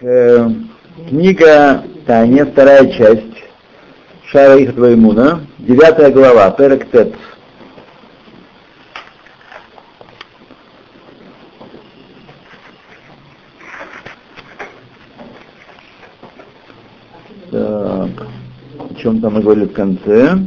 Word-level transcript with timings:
э, 0.00 0.50
книга 1.08 1.84
Таня, 2.06 2.46
вторая 2.46 2.90
часть, 2.92 3.26
Шара 4.26 4.56
их 4.56 4.74
Двоемуна, 4.74 5.46
девятая 5.58 6.10
глава, 6.10 6.50
Перек 6.50 6.90
Тет. 6.90 7.14
Так, 17.50 18.26
о 18.78 18.94
чем 18.96 19.20
там 19.20 19.34
мы 19.34 19.42
говорили 19.42 19.64
в 19.64 19.72
конце? 19.72 20.38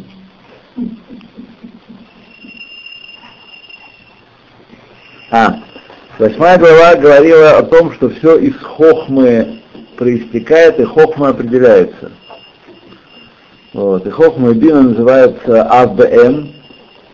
А, 5.29 5.62
восьмая 6.23 6.57
глава 6.57 6.95
говорила 6.95 7.57
о 7.57 7.63
том, 7.63 7.91
что 7.93 8.09
все 8.09 8.37
из 8.37 8.55
хохмы 8.61 9.59
проистекает, 9.97 10.79
и 10.79 10.85
хохма 10.85 11.29
определяется. 11.29 12.11
Вот. 13.73 14.07
И 14.07 14.09
хохма 14.09 14.51
и 14.51 14.53
бина 14.53 14.83
называются 14.83 15.63
АБМ, 15.63 16.53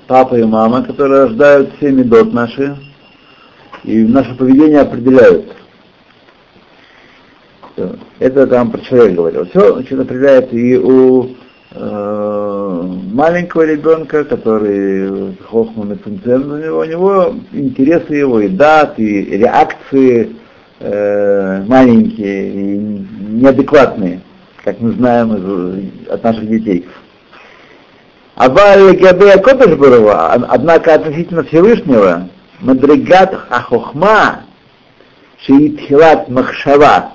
папа 0.07 0.35
и 0.35 0.43
мама, 0.43 0.83
которые 0.83 1.23
рождают 1.23 1.71
все 1.77 1.91
медот 1.91 2.33
наши, 2.33 2.77
и 3.83 4.03
наше 4.03 4.35
поведение 4.35 4.81
определяют. 4.81 5.55
Это 8.19 8.45
там 8.45 8.71
про 8.71 8.81
человека 8.81 9.15
говорил. 9.15 9.45
Все 9.45 9.73
значит, 9.73 9.99
определяет 9.99 10.53
и 10.53 10.77
у 10.77 11.35
маленького 11.71 13.63
ребенка, 13.63 14.23
который 14.23 15.37
хохма 15.47 15.85
меценцен, 15.85 16.51
у 16.51 16.57
него, 16.57 16.79
у 16.79 16.83
него 16.85 17.35
интересы 17.51 18.15
его 18.15 18.39
и 18.39 18.47
дат, 18.47 18.97
и 18.97 19.37
реакции 19.37 20.35
э, 20.79 21.63
маленькие 21.67 22.49
и 22.49 22.77
неадекватные, 23.33 24.21
как 24.63 24.79
мы 24.79 24.93
знаем 24.93 25.35
из, 25.35 26.09
от 26.09 26.23
наших 26.23 26.49
детей. 26.49 26.87
Аваль 28.35 28.97
Габея 28.97 29.37
Кодыш 29.37 29.77
однако 30.47 30.95
относительно 30.95 31.43
Всевышнего, 31.43 32.29
Мадригат 32.61 33.37
Ахохма, 33.51 34.43
Шиитхилат 35.45 36.29
Махшава, 36.29 37.11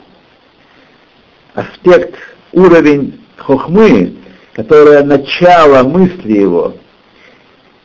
аспект, 1.55 2.15
уровень 2.53 3.21
хохмы, 3.39 4.15
которое 4.55 5.03
начало 5.03 5.83
мысли 5.83 6.39
его, 6.39 6.75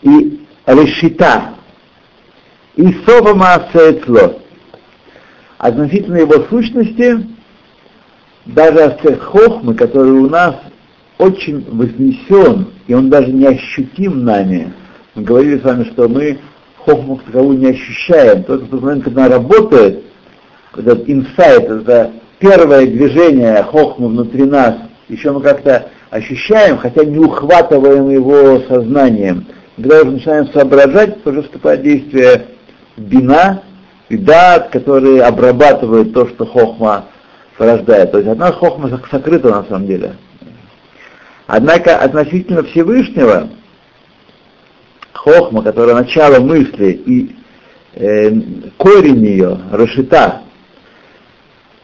и 0.02 0.39
решита, 0.66 1.56
и 2.75 2.94
соба 3.06 3.34
маасаэтло, 3.34 4.39
относительно 5.58 6.17
его 6.17 6.45
сущности, 6.50 7.28
даже 8.45 8.80
аспект 8.80 9.22
хохмы, 9.22 9.73
который 9.73 10.12
у 10.12 10.30
нас 10.30 10.56
очень 11.17 11.66
вознесен, 11.70 12.70
и 12.88 12.94
он 12.94 13.09
даже 13.09 13.31
не 13.31 13.47
ощутим 13.47 14.23
нами. 14.23 14.73
Мы 15.16 15.23
говорили 15.23 15.59
с 15.59 15.64
вами, 15.64 15.84
что 15.86 16.08
мы 16.08 16.40
хохму 16.78 17.17
как 17.17 17.25
таковую 17.25 17.58
не 17.58 17.67
ощущаем. 17.67 18.44
Только 18.44 18.66
в 18.66 18.70
тот 18.70 18.81
момент, 18.81 19.03
когда 19.03 19.25
она 19.25 19.36
работает, 19.36 20.03
этот 20.78 21.09
инсайт, 21.09 21.64
это 21.64 22.14
первое 22.40 22.88
движение 22.88 23.62
хохмы 23.64 24.08
внутри 24.08 24.45
нас, 24.45 24.75
еще 25.09 25.31
мы 25.31 25.42
как-то 25.42 25.90
ощущаем, 26.10 26.78
хотя 26.78 27.04
не 27.04 27.20
ухватываем 27.20 28.10
его 28.10 28.62
сознанием. 28.68 29.46
Когда 29.76 30.02
уже 30.02 30.12
начинаем 30.12 30.48
соображать, 30.48 31.26
уже 31.26 31.44
вступает 31.44 31.84
действие 31.84 32.48
бина, 32.98 33.64
и 34.10 34.18
дат, 34.18 34.70
которые 34.70 35.22
обрабатывают 35.22 36.14
то, 36.14 36.28
что 36.28 36.46
хохма 36.46 37.06
порождает. 37.58 38.12
То 38.12 38.18
есть 38.18 38.30
одна 38.30 38.52
хохма 38.52 39.00
сокрыта 39.12 39.50
на 39.50 39.64
самом 39.66 39.86
деле. 39.86 40.16
Однако 41.46 41.98
относительно 41.98 42.64
Всевышнего, 42.64 43.50
хохма, 45.14 45.64
которая 45.64 45.96
начало 45.96 46.40
мысли 46.40 46.92
и 47.06 47.36
э, 47.94 48.31
корень 48.78 49.25
ее, 49.25 49.59
расшита, 49.72 50.42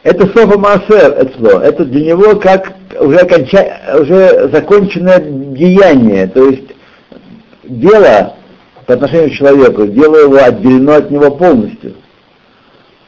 это 0.06 0.24
софа 0.28 0.56
маасер 0.56 1.16
эцло, 1.20 1.60
это 1.60 1.84
для 1.84 2.12
него 2.12 2.36
как 2.36 2.72
уже, 3.00 3.16
оконча, 3.16 3.76
уже 4.00 4.48
законченное 4.52 5.18
деяние, 5.18 6.28
то 6.28 6.48
есть 6.48 6.68
дело 7.64 8.36
по 8.86 8.94
отношению 8.94 9.30
к 9.30 9.34
человеку, 9.34 9.84
дело 9.88 10.16
его 10.18 10.36
отделено 10.36 10.92
от 10.92 11.10
него 11.10 11.32
полностью. 11.32 11.94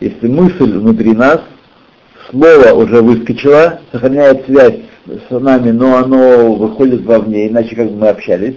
Если 0.00 0.26
мысль 0.26 0.76
внутри 0.76 1.12
нас, 1.12 1.38
слово 2.30 2.72
уже 2.72 3.00
выскочило, 3.00 3.78
сохраняет 3.92 4.44
связь 4.46 4.80
с 5.06 5.30
нами, 5.30 5.70
но 5.70 5.98
оно 5.98 6.52
выходит 6.52 7.04
вовне, 7.04 7.46
иначе 7.46 7.76
как 7.76 7.92
бы 7.92 7.96
мы 7.96 8.08
общались, 8.08 8.56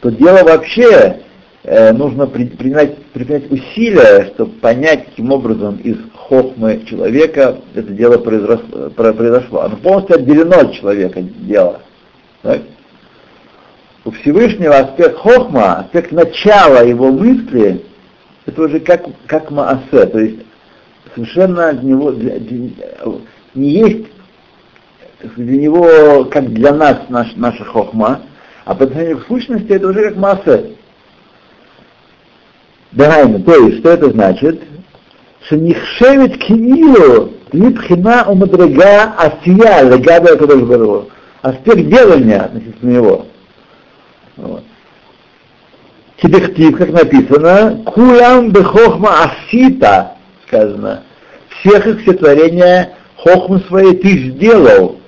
то 0.00 0.10
дело 0.10 0.44
вообще 0.44 1.22
э, 1.62 1.92
нужно 1.94 2.26
при, 2.26 2.44
принять, 2.44 2.98
принять 3.14 3.50
усилия, 3.50 4.30
чтобы 4.34 4.52
понять, 4.60 5.06
каким 5.06 5.32
образом 5.32 5.76
из 5.76 5.96
хохмы 6.28 6.84
человека 6.86 7.58
это 7.74 7.92
дело 7.92 8.18
произошло. 8.18 8.90
произошло. 8.90 9.60
Оно 9.62 9.76
полностью 9.76 10.16
отделено 10.16 10.60
от 10.60 10.74
человека 10.74 11.22
дело. 11.22 11.80
Так? 12.42 12.62
У 14.04 14.10
Всевышнего 14.12 14.76
аспект 14.76 15.16
хохма, 15.18 15.80
аспект 15.80 16.12
начала 16.12 16.82
его 16.82 17.10
мысли, 17.10 17.84
это 18.46 18.62
уже 18.62 18.78
как, 18.78 19.04
как 19.26 19.50
маасе, 19.50 20.06
то 20.06 20.18
есть 20.20 20.38
совершенно 21.14 21.72
для 21.72 21.90
него 21.90 22.12
для, 22.12 22.38
для, 22.38 22.70
не 23.54 23.70
есть 23.70 24.06
для 25.36 25.58
него, 25.58 26.24
как 26.26 26.52
для 26.52 26.72
нас, 26.72 27.08
наш, 27.08 27.34
наша 27.34 27.64
хохма, 27.64 28.22
а 28.64 28.74
по 28.74 28.84
отношению 28.84 29.18
к 29.18 29.26
сущности 29.26 29.72
это 29.72 29.88
уже 29.88 30.10
как 30.10 30.16
масса. 30.16 30.66
Дагайна, 32.92 33.40
то 33.40 33.54
есть, 33.56 33.80
что 33.80 33.90
это 33.90 34.10
значит? 34.10 34.62
שנכשבת 35.49 36.31
כאילו 36.39 37.27
מבחינה 37.53 38.23
ומדרגה 38.31 39.05
עשייה 39.17 39.81
לגבי 39.81 40.29
הקדוש 40.29 40.61
ברוך 40.61 40.89
הוא. 40.89 41.03
Аспект 41.43 41.89
делания 41.89 42.43
относительно 42.43 42.91
него. 42.91 43.25
Вот. 44.37 44.63
Тибехтив, 46.21 46.77
как 46.77 46.89
написано, 46.89 47.81
кулам 47.83 48.51
бехохма 48.51 49.23
асита, 49.23 50.17
сказано, 50.45 51.03
всех 51.49 51.87
их 51.87 52.01
все 52.01 52.13
творения 52.13 52.93
хохмы 53.17 53.59
свои 53.61 53.95
ты 53.95 54.29
сделал, 54.29 54.99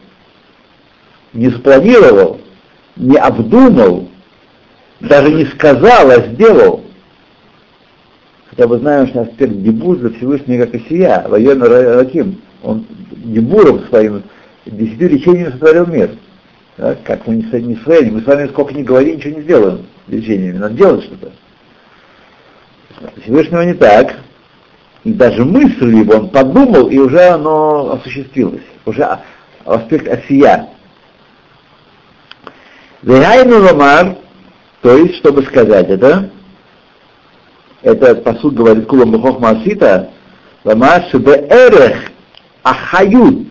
не 1.34 1.52
спланировал, 1.52 2.42
не 2.96 3.18
обдумал, 3.18 4.10
даже 5.00 5.32
не 5.32 5.46
сказал, 5.46 6.10
а 6.10 6.20
сделал 6.34 6.84
хотя 8.59 8.69
бы 8.69 8.79
знаем, 8.79 9.07
что 9.07 9.21
аспект 9.21 9.53
дебур 9.63 9.99
за 9.99 10.11
Всевышний 10.11 10.59
как 10.59 10.75
Исия, 10.75 11.25
воен 11.29 11.63
Раким. 11.63 12.43
Он 12.65 12.85
дебуром 13.13 13.87
своим 13.87 14.25
десятью 14.67 15.11
лечениями 15.11 15.53
сотворил 15.53 15.87
мир. 15.87 16.11
Да? 16.77 16.97
Как 17.05 17.25
мы 17.29 17.37
не, 17.37 17.43
не 17.63 17.77
своими, 17.77 18.11
мы 18.11 18.23
с 18.23 18.27
вами 18.27 18.49
сколько 18.49 18.75
ни 18.75 18.83
говорим, 18.83 19.17
ничего 19.17 19.37
не 19.37 19.43
сделаем 19.43 19.87
лечениями, 20.09 20.59
надо 20.59 20.75
делать 20.75 21.05
что-то. 21.05 21.31
Всевышнего 23.23 23.63
не 23.63 23.75
так. 23.75 24.17
И 25.05 25.13
даже 25.13 25.45
мысль 25.45 25.95
его 25.95 26.15
он 26.15 26.31
подумал, 26.31 26.89
и 26.89 26.99
уже 26.99 27.29
оно 27.29 27.93
осуществилось. 27.93 28.63
Уже 28.85 29.07
аспект 29.65 30.09
осия. 30.09 30.67
Вегайну 33.03 33.65
Ромар, 33.65 34.17
то 34.83 34.97
есть, 34.97 35.15
чтобы 35.19 35.45
сказать 35.45 35.89
это, 35.89 36.31
это 37.89 38.15
посуд 38.17 38.55
говорит 38.55 38.87
Кулам 38.87 39.13
Бухох 39.13 39.41
Масита, 39.41 40.11
Лама 40.65 41.03
Шебеэрех 41.11 42.11
Ахают 42.63 43.47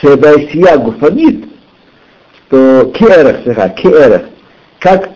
Шебеэсия 0.00 0.78
Гуфанит, 0.78 1.44
что 2.46 2.92
Керех, 2.94 3.44
Керех, 3.76 4.22
как 4.78 5.10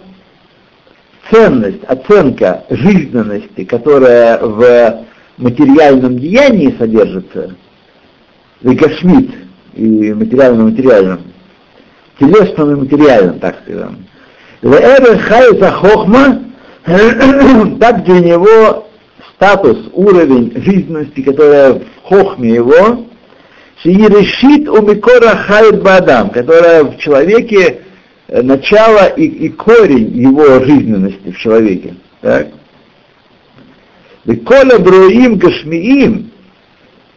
ценность, 1.31 1.85
оценка 1.85 2.65
жизненности, 2.71 3.65
которая 3.65 4.39
в 4.39 5.05
материальном 5.39 6.19
деянии 6.19 6.75
содержится, 6.79 7.55
Вегашмит 8.63 9.31
и 9.75 10.13
материально-материальном, 10.13 11.21
телесном 12.19 12.73
и 12.73 12.75
материальном, 12.75 13.39
так 13.39 13.57
скажем. 13.65 14.05
Веэрех 14.61 15.23
Хайта 15.23 15.71
Хохма 15.71 16.50
так 16.85 18.05
для 18.05 18.21
него 18.21 18.89
статус, 19.35 19.79
уровень 19.93 20.53
жизненности, 20.57 21.23
которая 21.23 21.75
в 21.75 21.83
хохме 22.03 22.55
его, 22.55 23.07
решит 23.85 24.69
у 24.69 24.83
Микора 24.83 25.37
Хайд 25.37 25.83
Бадам, 25.83 26.31
которая 26.31 26.85
в 26.85 26.99
человеке 26.99 27.81
э, 28.29 28.43
начало 28.43 29.07
и, 29.07 29.25
и 29.25 29.49
корень 29.49 30.17
его 30.19 30.63
жизненности 30.63 31.31
в 31.31 31.39
человеке. 31.39 31.95
Так? 32.21 32.49
Коля 34.45 34.79
бруим 34.79 35.39
гашмиим, 35.39 36.31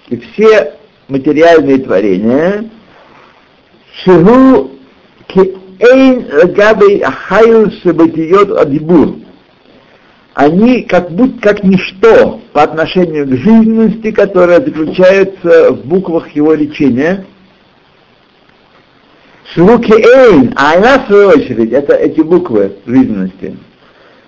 и 0.07 0.17
все 0.17 0.73
материальные 1.09 1.79
творения, 1.79 2.69
шигу 4.03 4.71
кеэйн 5.27 6.53
габей 6.53 6.99
ахайл 6.99 7.71
шебатиот 7.81 8.57
адибур. 8.57 9.22
Они 10.33 10.81
как 10.81 11.11
будто 11.11 11.39
как 11.41 11.63
ничто 11.63 12.41
по 12.53 12.63
отношению 12.63 13.27
к 13.27 13.31
жизненности, 13.31 14.11
которая 14.11 14.61
заключается 14.61 15.71
в 15.73 15.85
буквах 15.85 16.29
его 16.29 16.53
лечения. 16.53 17.25
Швуки 19.53 19.91
Эйн, 19.91 20.53
а 20.55 20.73
она 20.75 20.99
в 20.99 21.07
свою 21.07 21.29
очередь, 21.29 21.71
это 21.71 21.93
эти 21.93 22.21
буквы 22.21 22.77
жизненности. 22.87 23.55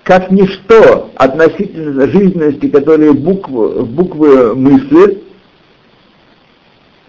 Как 0.04 0.30
ничто 0.30 1.10
относительно 1.16 2.06
жизненности, 2.06 2.68
которые 2.68 3.12
буквы, 3.12 3.84
буквы 3.84 4.54
мысли, 4.54 5.24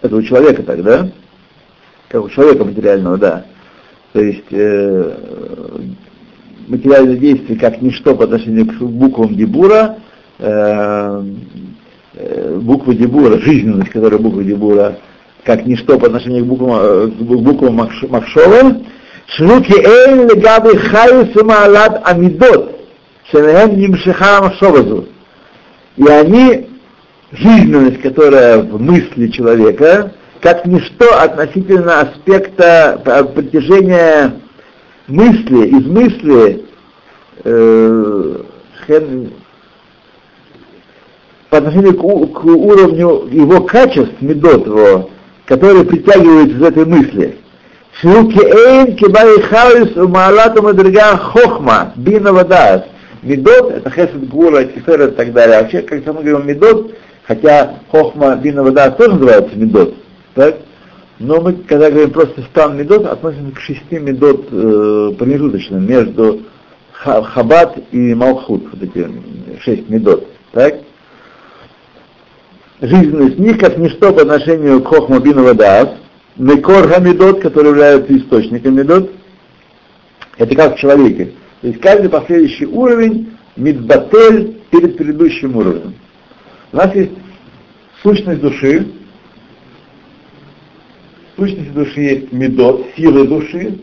это 0.02 0.16
у 0.16 0.22
человека 0.22 0.64
тогда, 0.64 1.08
как 2.08 2.24
у 2.24 2.28
человека 2.30 2.64
материального, 2.64 3.16
да, 3.16 3.44
то 4.12 4.20
есть 4.20 4.46
э, 4.50 5.16
материальное 6.68 7.16
действие 7.16 7.58
как 7.58 7.80
ничто 7.82 8.14
по 8.14 8.24
отношению 8.24 8.66
к 8.66 8.74
буквам 8.80 9.34
Дебура, 9.34 9.96
э, 10.38 11.22
э, 12.14 12.58
буквы 12.60 12.94
Дебура, 12.94 13.38
жизненность, 13.38 13.90
которая 13.90 14.18
буквы 14.18 14.44
Дебура, 14.44 14.98
как 15.44 15.66
ничто 15.66 15.98
по 15.98 16.06
отношению 16.06 16.44
к 16.44 16.48
буквам, 16.48 16.80
э, 16.80 17.06
к 17.08 17.22
буквам 17.22 17.74
Махшова, 17.74 18.82
Шлуки 19.26 19.72
Эйн 19.72 20.28
Легаби 20.28 20.76
Хайус 20.76 21.34
Маалад 21.42 22.00
Амидот, 22.04 22.80
Шенеем 23.30 23.78
Нимшихарам 23.78 24.52
Шобазу. 24.54 25.06
И 25.96 26.06
они, 26.06 26.68
жизненность, 27.32 28.00
которая 28.00 28.58
в 28.58 28.80
мысли 28.80 29.28
человека, 29.28 30.12
как 30.40 30.64
ничто 30.66 31.06
относительно 31.18 32.00
аспекта 32.00 33.02
притяжения 33.34 34.32
мысли, 35.08 35.66
из 35.66 35.86
мысли 35.86 36.64
э, 37.44 38.42
по 41.50 41.58
отношению 41.58 41.94
к, 41.94 42.00
к 42.00 42.44
уровню 42.44 43.28
его 43.30 43.62
качеств, 43.62 44.14
медот 44.20 44.66
его, 44.66 45.10
которые 45.46 45.84
притягиваются 45.84 46.56
из 46.56 46.62
этой 46.62 46.84
мысли. 46.84 47.38
Шилуки 48.00 48.38
эйн 48.38 48.96
кибай 48.96 49.40
хаус 49.42 49.96
умалату 49.96 50.62
мадрига 50.62 51.16
хохма 51.16 51.92
бина 51.96 52.32
вадас. 52.32 52.84
Медот, 53.22 53.72
это 53.72 53.90
хесед 53.90 54.28
гура, 54.28 54.64
тифер 54.64 55.08
и 55.08 55.10
так 55.10 55.32
далее. 55.32 55.60
Вообще, 55.60 55.82
как 55.82 56.06
мы 56.06 56.22
говорим 56.22 56.46
медот, 56.46 56.92
хотя 57.26 57.74
хохма 57.90 58.36
бина 58.36 58.62
вода 58.62 58.90
тоже 58.90 59.14
называется 59.14 59.56
медот, 59.56 59.94
так? 60.34 60.56
Но 61.18 61.40
мы, 61.40 61.54
когда 61.54 61.90
говорим 61.90 62.10
просто 62.10 62.42
стан 62.42 62.78
медот, 62.78 63.06
относимся 63.06 63.52
к 63.52 63.60
шести 63.60 63.98
медот 63.98 64.46
э, 64.50 65.12
промежуточным 65.18 65.84
между 65.84 66.42
хабат 66.92 67.78
и 67.90 68.14
малхут, 68.14 68.68
вот 68.72 68.82
эти 68.82 69.08
шесть 69.60 69.88
медот, 69.88 70.26
так? 70.52 70.74
Жизненность 72.80 73.38
них 73.38 73.58
как 73.58 73.76
ничто 73.78 74.12
по 74.12 74.22
отношению 74.22 74.80
к 74.80 74.86
хохма 74.86 75.18
бина 75.18 75.42
вода, 75.42 75.96
мекор 76.36 76.86
хамидот, 76.88 77.40
который 77.40 77.70
является 77.70 78.16
источником 78.16 78.76
медот, 78.76 79.10
это 80.36 80.54
как 80.54 80.76
в 80.76 80.78
человеке. 80.78 81.32
То 81.60 81.66
есть 81.66 81.80
каждый 81.80 82.08
последующий 82.08 82.66
уровень 82.66 83.36
мидбатель 83.56 84.56
перед 84.70 84.96
предыдущим 84.96 85.56
уровнем. 85.56 85.94
У 86.72 86.76
нас 86.76 86.94
есть 86.94 87.12
сущность 88.02 88.40
души, 88.40 88.86
сущность 91.38 91.72
души 91.72 92.00
есть 92.00 92.32
медот, 92.32 92.84
силы 92.96 93.26
души, 93.26 93.78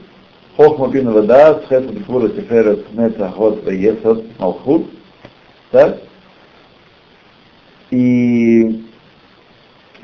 хохма 0.58 0.90
бин 0.90 1.10
вода, 1.10 1.62
схет 1.62 1.90
бифура 1.90 2.28
тиферет 2.28 2.94
нета 2.94 3.30
хот 3.30 3.64
веесот 3.66 4.26
малхут, 4.38 4.88
так? 5.72 6.02
И 7.92 8.84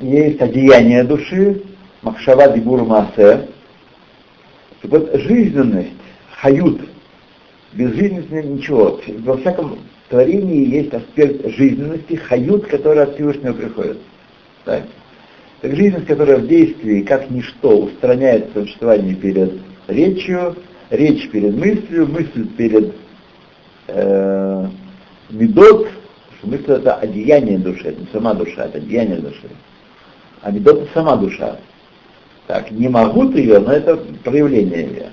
есть 0.00 0.40
одеяние 0.40 1.04
души, 1.04 1.62
махшава 2.00 2.48
дибур 2.48 2.84
маасе, 2.84 3.48
вот 4.82 5.14
жизненность, 5.14 5.90
хают, 6.40 6.80
без 7.74 7.90
жизненности 7.92 8.46
ничего. 8.46 8.98
Во 9.18 9.36
всяком 9.36 9.78
творении 10.08 10.68
есть 10.74 10.94
аспект 10.94 11.46
жизненности, 11.50 12.14
хают, 12.14 12.66
который 12.66 13.02
от 13.02 13.14
Всевышнего 13.14 13.52
приходит. 13.52 13.98
Так? 14.64 14.84
Так 15.62 15.76
жизненность, 15.76 16.08
которая 16.08 16.38
в 16.38 16.48
действии, 16.48 17.02
как 17.02 17.30
ничто, 17.30 17.78
устраняет 17.78 18.52
существование 18.52 19.14
перед 19.14 19.60
речью, 19.86 20.56
речь 20.90 21.30
перед 21.30 21.56
мыслью, 21.56 22.08
мысль 22.08 22.48
перед 22.56 22.92
э, 23.86 24.66
медот, 25.30 25.86
мысль 26.42 26.64
это 26.66 26.96
одеяние 26.96 27.58
души, 27.58 27.90
это 27.90 28.00
не 28.00 28.08
сама 28.12 28.34
душа, 28.34 28.64
это 28.64 28.78
одеяние 28.78 29.18
души. 29.18 29.48
А 30.40 30.50
медот 30.50 30.82
это 30.82 30.92
сама 30.94 31.14
душа. 31.14 31.58
Так, 32.48 32.72
не 32.72 32.88
могут 32.88 33.36
ее, 33.36 33.60
но 33.60 33.72
это 33.72 33.96
проявление 34.24 34.82
ее. 34.82 35.12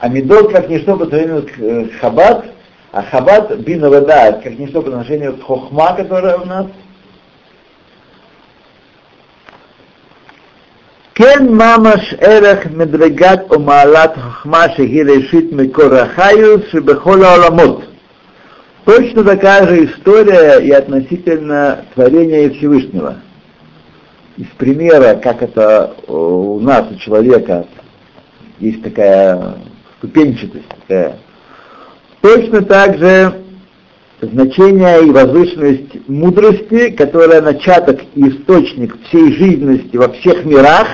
А 0.00 0.08
медот 0.08 0.52
как 0.52 0.68
ничто 0.68 0.98
по 0.98 1.04
отношению 1.04 1.44
к 1.44 1.58
э, 1.58 1.88
хабат, 1.98 2.44
а 2.92 3.02
хабат 3.04 3.58
бин 3.60 3.88
вода 3.88 4.32
как 4.32 4.58
ничто 4.58 4.82
по 4.82 4.90
отношению 4.90 5.38
к 5.38 5.42
хохма, 5.44 5.94
которая 5.94 6.36
у 6.36 6.44
нас. 6.44 6.66
Кен 11.20 11.54
мамаш 11.54 12.14
эрех 12.18 12.64
медрегат 12.70 13.52
умалат 13.54 14.14
хахма 14.14 14.74
шеги 14.74 15.02
решит 15.02 15.52
микорахаю 15.52 16.64
шебехола 16.70 17.34
оламот. 17.34 17.84
Точно 18.86 19.22
такая 19.22 19.68
же 19.68 19.84
история 19.84 20.60
и 20.60 20.70
относительно 20.70 21.84
творения 21.94 22.48
Всевышнего. 22.48 23.16
Из 24.38 24.46
примера, 24.56 25.14
как 25.22 25.42
это 25.42 25.92
у 26.06 26.58
нас, 26.60 26.86
у 26.90 26.94
человека, 26.94 27.66
есть 28.58 28.82
такая 28.82 29.56
ступенчатость 29.98 30.68
такая. 30.68 31.18
Точно 32.22 32.62
так 32.62 32.96
же 32.96 33.34
значение 34.20 35.06
и 35.06 35.10
возвышенность 35.10 36.08
мудрости, 36.08 36.90
которая 36.90 37.40
начаток 37.40 38.00
и 38.14 38.28
источник 38.28 38.96
всей 39.06 39.32
жизненности 39.32 39.96
во 39.96 40.08
всех 40.10 40.44
мирах, 40.44 40.86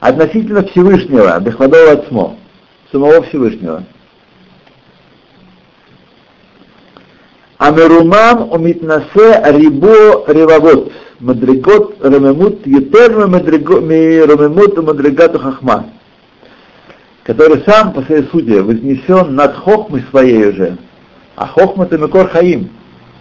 относительно 0.00 0.64
Всевышнего, 0.64 1.38
Бехвадова 1.40 1.92
Ацмо, 1.92 2.36
самого 2.90 3.22
Всевышнего. 3.22 3.84
Амерумам 7.58 8.50
умитнасе 8.50 9.42
рибо 9.44 10.24
ревавот, 10.26 10.92
мадригот 11.20 12.02
рамемут, 12.02 12.66
ютер 12.66 13.14
рамемут 13.16 14.82
мадригату 14.82 15.38
хахма 15.38 15.86
который 17.30 17.62
сам 17.64 17.92
по 17.92 18.02
своей 18.02 18.24
сути 18.24 18.58
вознесен 18.58 19.36
над 19.36 19.54
хохмой 19.54 20.04
своей 20.10 20.48
уже. 20.48 20.76
А 21.40 21.46
хохма 21.46 21.86
это 21.86 21.96
Микор 21.96 22.28
Хаим, 22.28 22.68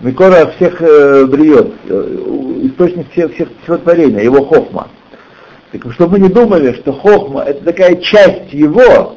Микора 0.02 0.48
всех 0.58 0.82
э, 0.82 1.26
бриет, 1.26 1.72
э, 1.88 2.18
источник 2.64 3.10
всех, 3.14 3.34
всех, 3.34 3.48
всего 3.64 3.78
творения, 3.78 4.22
его 4.22 4.44
хохма. 4.44 4.90
Так 5.72 5.90
чтобы 5.94 6.18
мы 6.18 6.28
не 6.28 6.28
думали, 6.28 6.74
что 6.74 6.92
хохма 6.92 7.44
это 7.44 7.64
такая 7.64 7.96
часть 7.96 8.52
его, 8.52 9.16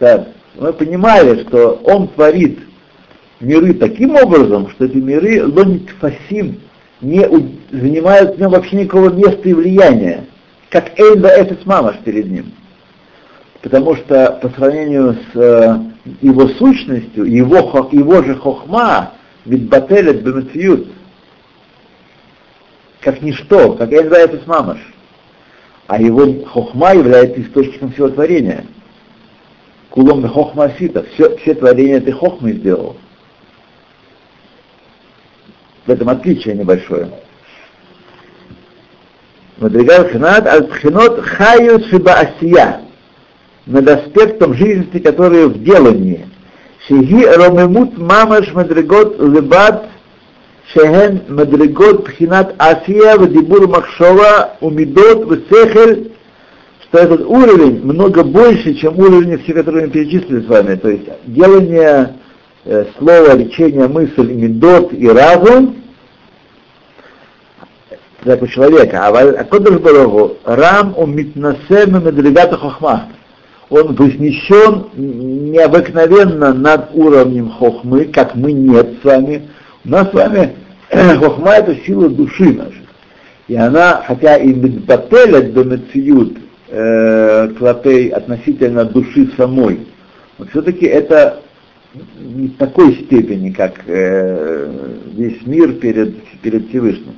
так, 0.00 0.30
мы 0.56 0.72
понимали, 0.72 1.44
что 1.44 1.80
он 1.84 2.08
творит 2.08 2.58
миры 3.38 3.74
таким 3.74 4.16
образом, 4.16 4.68
что 4.70 4.86
эти 4.86 4.96
миры 4.96 5.46
лонит 5.46 5.88
фасим 6.00 6.60
не 7.00 7.20
занимают 7.70 8.34
в 8.34 8.40
нем 8.40 8.50
вообще 8.50 8.74
никакого 8.74 9.10
места 9.10 9.48
и 9.48 9.52
влияния, 9.52 10.24
как 10.68 10.98
Эйнда 10.98 11.28
Эфес 11.40 11.64
Мамаш 11.64 11.98
перед 11.98 12.28
ним. 12.28 12.54
Потому 13.60 13.94
что 13.94 14.40
по 14.42 14.48
сравнению 14.48 15.16
с 15.32 15.36
э, 15.36 15.91
его 16.04 16.48
сущностью, 16.48 17.24
его, 17.24 17.88
его 17.92 18.22
же 18.22 18.34
хохма, 18.36 19.12
ведь 19.44 19.68
бателет 19.68 20.22
бемецьют, 20.22 20.88
как 23.00 23.20
ничто, 23.22 23.74
как 23.74 23.92
Эльва 23.92 24.16
это 24.16 24.40
мамаш. 24.46 24.78
А 25.88 26.00
его 26.00 26.44
хохма 26.44 26.94
является 26.94 27.42
источником 27.42 27.92
всего 27.92 28.08
творения. 28.08 28.64
Кулом 29.90 30.26
хохма 30.28 30.64
асита. 30.64 31.04
Все, 31.14 31.36
все 31.38 31.54
творения 31.54 32.00
ты 32.00 32.12
хохмы 32.12 32.52
сделал. 32.52 32.96
В 35.84 35.90
этом 35.90 36.08
отличие 36.08 36.54
небольшое. 36.54 37.10
Мадригал 39.58 40.08
хнат 40.08 40.46
аль 40.46 40.66
тхинот 40.68 41.20
хаю 41.24 41.84
шиба 41.88 42.14
асия 42.14 42.82
над 43.66 43.88
аспектом 43.88 44.54
жизни, 44.54 44.98
который 44.98 45.46
в 45.46 45.62
делании. 45.62 46.26
Шиги 46.86 47.24
ромемут 47.24 47.96
мамаш 47.96 48.52
мадригот 48.52 49.20
лебат 49.20 49.86
шехен 50.72 51.22
мадригот 51.28 52.04
пхинат 52.04 52.54
асия 52.58 53.16
в 53.16 53.30
дебур 53.30 53.68
махшова 53.68 54.56
умидот 54.60 55.24
высехель 55.24 56.12
что 56.92 56.98
этот 56.98 57.22
уровень 57.22 57.82
много 57.82 58.22
больше, 58.22 58.74
чем 58.74 58.98
уровень 58.98 59.42
все, 59.42 59.54
которые 59.54 59.86
мы 59.86 59.92
перечислили 59.92 60.44
с 60.44 60.46
вами. 60.46 60.74
То 60.74 60.90
есть 60.90 61.04
делание 61.24 62.16
э, 62.66 62.84
слова, 62.98 63.34
лечение, 63.34 63.88
мысль, 63.88 64.30
медот 64.30 64.92
и 64.92 65.08
разум, 65.08 65.76
так 68.24 68.42
у 68.42 68.46
человека. 68.46 69.06
А, 69.06 69.08
а 69.08 69.44
Кодыш 69.44 69.78
Барагу, 69.78 70.36
рам 70.44 70.92
у 70.98 71.06
митнасем 71.06 71.96
и 71.96 72.04
медригата 72.04 72.58
хохма. 72.58 73.08
Он 73.70 73.94
вознесен 73.94 74.86
необыкновенно 74.96 76.52
над 76.52 76.90
уровнем 76.94 77.50
хохмы, 77.50 78.04
как 78.06 78.34
мы 78.34 78.52
нет 78.52 78.86
с 79.00 79.04
вами. 79.04 79.48
У 79.84 79.88
нас 79.88 80.10
с 80.10 80.12
вами 80.12 80.56
хохма 81.18 81.54
это 81.54 81.74
сила 81.86 82.08
души 82.08 82.52
нашей. 82.52 82.86
И 83.48 83.56
она, 83.56 84.02
хотя 84.06 84.36
и 84.36 84.52
мидбателет 84.52 85.52
бемециют 85.52 86.38
э, 86.68 87.48
клапей 87.58 88.08
относительно 88.08 88.84
души 88.84 89.30
самой, 89.36 89.80
но 90.38 90.46
все-таки 90.46 90.86
это 90.86 91.40
не 92.18 92.48
в 92.48 92.56
такой 92.56 92.94
степени, 93.04 93.50
как 93.50 93.74
э, 93.86 94.70
весь 95.14 95.46
мир 95.46 95.74
перед, 95.74 96.24
перед 96.40 96.68
Всевышним. 96.68 97.16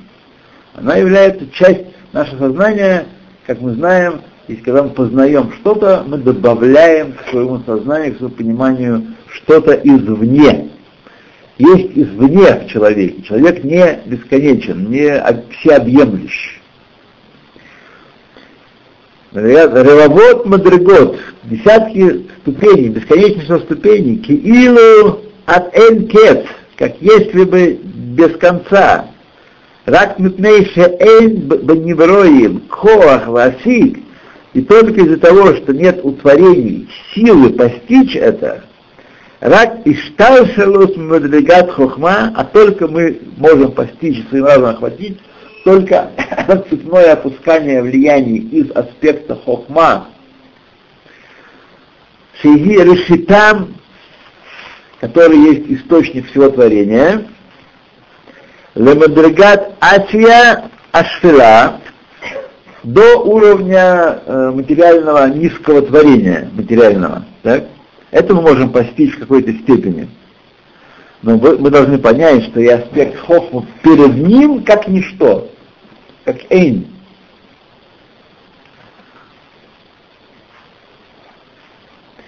Она 0.73 0.95
является 0.95 1.49
часть 1.51 1.85
нашего 2.11 2.47
сознания, 2.47 3.05
как 3.45 3.61
мы 3.61 3.73
знаем, 3.73 4.21
и 4.47 4.55
когда 4.57 4.83
мы 4.83 4.89
познаем 4.89 5.51
что-то, 5.53 6.03
мы 6.05 6.17
добавляем 6.17 7.13
к 7.13 7.29
своему 7.29 7.61
сознанию, 7.65 8.13
к 8.13 8.17
своему 8.17 8.35
пониманию 8.35 9.05
что-то 9.27 9.73
извне. 9.73 10.69
Есть 11.57 11.91
извне 11.95 12.61
в 12.63 12.67
человеке. 12.67 13.21
Человек 13.23 13.63
не 13.63 14.01
бесконечен, 14.05 14.89
не 14.89 15.23
всеобъемлющий. 15.51 16.61
Ревовод 19.31 20.45
Мадригот, 20.45 21.17
десятки 21.43 22.27
ступеней, 22.41 22.89
бесконечных 22.89 23.63
ступеней, 23.63 24.17
Киилу 24.17 25.21
от 25.45 25.75
Энкет, 25.75 26.45
как 26.77 27.01
если 27.01 27.43
бы 27.43 27.79
без 27.83 28.37
конца. 28.37 29.07
Рак 29.85 30.19
мипней 30.19 30.65
шеэн 30.73 31.47
бневроим, 31.47 32.61
коах 32.69 33.27
васик, 33.27 34.04
и 34.55 34.61
только 34.61 35.01
из-за 35.01 35.17
того, 35.17 35.53
что 35.53 35.73
нет 35.73 35.99
у 36.03 36.13
творений 36.13 36.87
силы 37.13 37.49
постичь 37.49 38.15
это, 38.15 38.63
рак 39.41 39.79
ишталшелус 39.83 40.95
мадригат 40.95 41.71
хохма, 41.71 42.33
а 42.33 42.45
только 42.45 42.87
мы 42.87 43.19
можем 43.35 43.73
постичь, 43.73 44.25
своим 44.29 44.45
разумом 44.45 44.75
охватить, 44.75 45.19
только 45.65 46.09
цепное 46.69 47.11
опускание 47.11 47.81
влияний 47.81 48.37
из 48.37 48.71
аспекта 48.71 49.35
хохма, 49.35 50.07
шиги 52.41 52.77
решитам, 52.77 53.75
который 55.01 55.37
есть 55.37 55.69
источник 55.69 56.29
всего 56.29 56.49
творения, 56.49 57.27
лемадригат 58.73 59.73
атия 59.81 60.71
ашфила, 60.93 61.81
до 62.85 63.17
уровня 63.17 64.19
э, 64.25 64.51
материального 64.53 65.27
низкого 65.29 65.81
творения, 65.81 66.49
материального. 66.53 67.25
Так? 67.41 67.65
Это 68.11 68.33
мы 68.33 68.43
можем 68.43 68.69
постичь 68.69 69.15
в 69.15 69.19
какой-то 69.19 69.51
степени. 69.53 70.07
Но 71.21 71.37
вы, 71.37 71.57
мы 71.57 71.71
должны 71.71 71.97
понять, 71.97 72.45
что 72.45 72.59
и 72.59 72.67
аспект 72.67 73.17
хохма 73.19 73.65
перед 73.81 74.15
ним 74.15 74.63
как 74.63 74.87
ничто 74.87 75.49
как 76.25 76.37
эйн. 76.49 76.87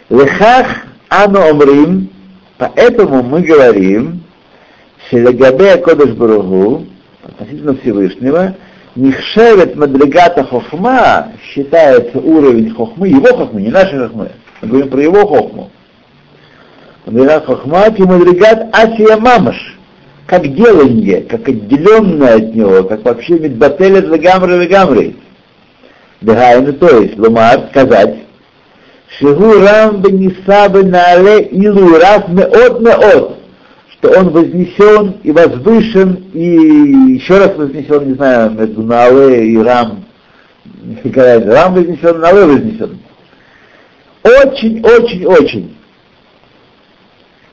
Лехах 0.09 0.67
ану 1.09 1.41
омрим, 1.41 2.09
поэтому 2.57 3.23
мы 3.23 3.41
говорим, 3.41 4.23
Шелегабе 5.09 5.77
Кодыш 5.77 6.11
Баругу, 6.11 6.85
относительно 7.23 7.75
Всевышнего, 7.75 8.55
Нихшевет 8.97 9.75
Мадригата 9.75 10.43
Хохма 10.43 11.31
считается 11.43 12.17
уровень 12.17 12.71
Хохмы, 12.71 13.09
его 13.09 13.27
Хохмы, 13.27 13.61
не 13.61 13.69
нашей 13.69 13.99
Хохмы. 13.99 14.31
Мы 14.61 14.67
говорим 14.67 14.89
про 14.89 15.01
его 15.03 15.27
Хохму. 15.27 15.69
Мадригат 17.05 17.45
Хохма, 17.45 17.85
и 17.95 18.01
Мадригат 18.01 18.75
Асия 18.75 19.17
Мамаш 19.17 19.77
как 20.25 20.47
делание, 20.47 21.21
как 21.21 21.47
отделенное 21.47 22.37
от 22.37 22.55
него, 22.55 22.83
как 22.83 23.05
вообще 23.05 23.33
медбателя 23.39 24.01
легамры 24.01 24.63
легамры. 24.63 25.15
Дыхайну, 26.21 26.73
то 26.73 26.99
есть, 26.99 27.17
лумар, 27.19 27.67
сказать, 27.69 28.15
Шигу 29.19 29.59
рам 29.61 30.01
бенисабы 30.01 30.83
наале 30.83 31.43
илу 31.43 31.97
раз 31.99 32.23
меот 32.27 32.81
меот, 32.81 33.36
что 33.99 34.19
он 34.19 34.29
вознесен 34.29 35.15
и 35.23 35.31
возвышен, 35.31 36.25
и 36.33 37.15
еще 37.15 37.37
раз 37.37 37.55
вознесен, 37.55 38.09
не 38.09 38.13
знаю, 38.13 38.51
между 38.51 38.83
наале 38.83 39.47
и 39.47 39.57
рам, 39.57 40.05
рам 41.03 41.73
вознесен, 41.73 42.19
наале 42.19 42.45
вознесен. 42.45 42.99
Очень, 44.23 44.83
очень, 44.83 45.25
очень. 45.25 45.77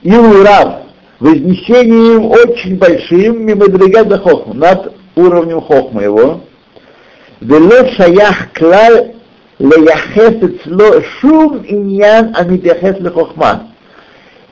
Илу 0.02 0.42
рам, 0.42 0.82
вознесением 1.18 2.26
очень 2.26 2.76
большим 2.76 3.46
мимадригада 3.46 4.18
хохма, 4.18 4.54
над 4.54 4.92
уровнем 5.16 5.62
хохма 5.62 6.02
его. 6.02 6.40
ולא 7.40 7.88
שייך 7.96 8.52
כלל 8.52 9.14
לייחס 9.58 10.60
שום 11.20 11.64
עניין 11.66 12.34
המתייחס 12.36 12.98
לחכמה. 13.00 13.73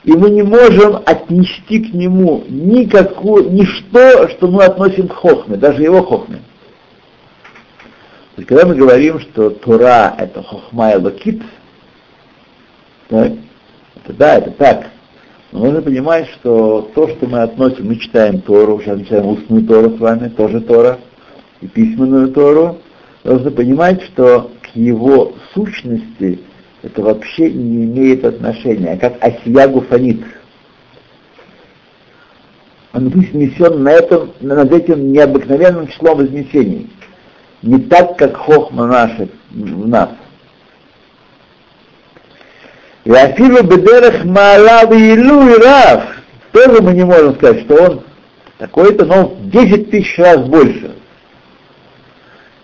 И 0.03 0.11
мы 0.11 0.29
не 0.31 0.43
можем 0.43 0.97
отнести 1.05 1.79
к 1.79 1.93
нему 1.93 2.43
никакую, 2.49 3.51
ничто, 3.51 4.27
что 4.29 4.47
мы 4.47 4.65
относим 4.65 5.07
к 5.07 5.13
хохме, 5.13 5.55
даже 5.55 5.81
его 5.81 6.03
хохме. 6.03 6.41
То 8.35 8.41
есть, 8.41 8.49
когда 8.49 8.65
мы 8.65 8.75
говорим, 8.75 9.19
что 9.19 9.51
Тора 9.51 10.13
это 10.17 10.43
חכמה 10.43 10.91
אלוקית, 10.91 11.41
это 13.09 13.37
да, 14.07 14.37
это 14.37 14.51
так. 14.51 14.89
Но 15.51 15.59
нужно 15.59 15.81
понимать, 15.83 16.27
что 16.29 16.89
то, 16.95 17.07
что 17.07 17.27
мы 17.27 17.43
относим, 17.43 17.87
мы 17.87 17.95
читаем 17.97 18.41
Тору, 18.41 18.81
сейчас 18.81 18.97
мы 18.97 19.03
читаем 19.05 19.27
устную 19.27 19.65
Тору 19.65 19.95
с 19.95 19.99
вами, 19.99 20.29
тоже 20.29 20.61
Тора, 20.61 20.99
и 21.61 21.67
письменную 21.67 22.33
Тору, 22.33 22.79
нужно 23.23 23.51
понимать, 23.51 24.01
что 24.01 24.51
к 24.63 24.75
его 24.75 25.33
сущности 25.53 26.39
это 26.83 27.01
вообще 27.01 27.49
не 27.49 27.85
имеет 27.85 28.25
отношения, 28.25 28.91
а 28.91 28.97
как 28.97 29.15
осия 29.23 29.67
гуфанит. 29.69 30.21
Он 32.93 33.09
вознесен 33.09 33.81
на 33.81 33.89
этом, 33.89 34.33
над 34.41 34.71
этим 34.71 35.13
необыкновенным 35.13 35.87
числом 35.87 36.17
вознесений. 36.17 36.91
Не 37.63 37.79
так, 37.79 38.17
как 38.17 38.35
хохма 38.35 38.85
наших 38.85 39.29
в 39.49 39.87
нас. 39.87 40.09
Вафилу 43.05 43.63
бедерах 43.63 44.25
маала 44.25 44.93
и 44.93 45.15
рав. 45.15 46.03
Тоже 46.51 46.81
мы 46.81 46.93
не 46.93 47.05
можем 47.05 47.35
сказать, 47.35 47.61
что 47.61 47.75
он 47.75 48.03
такой-то, 48.57 49.05
но 49.05 49.27
в 49.27 49.49
10 49.49 49.89
тысяч 49.89 50.17
раз 50.19 50.45
больше. 50.45 50.91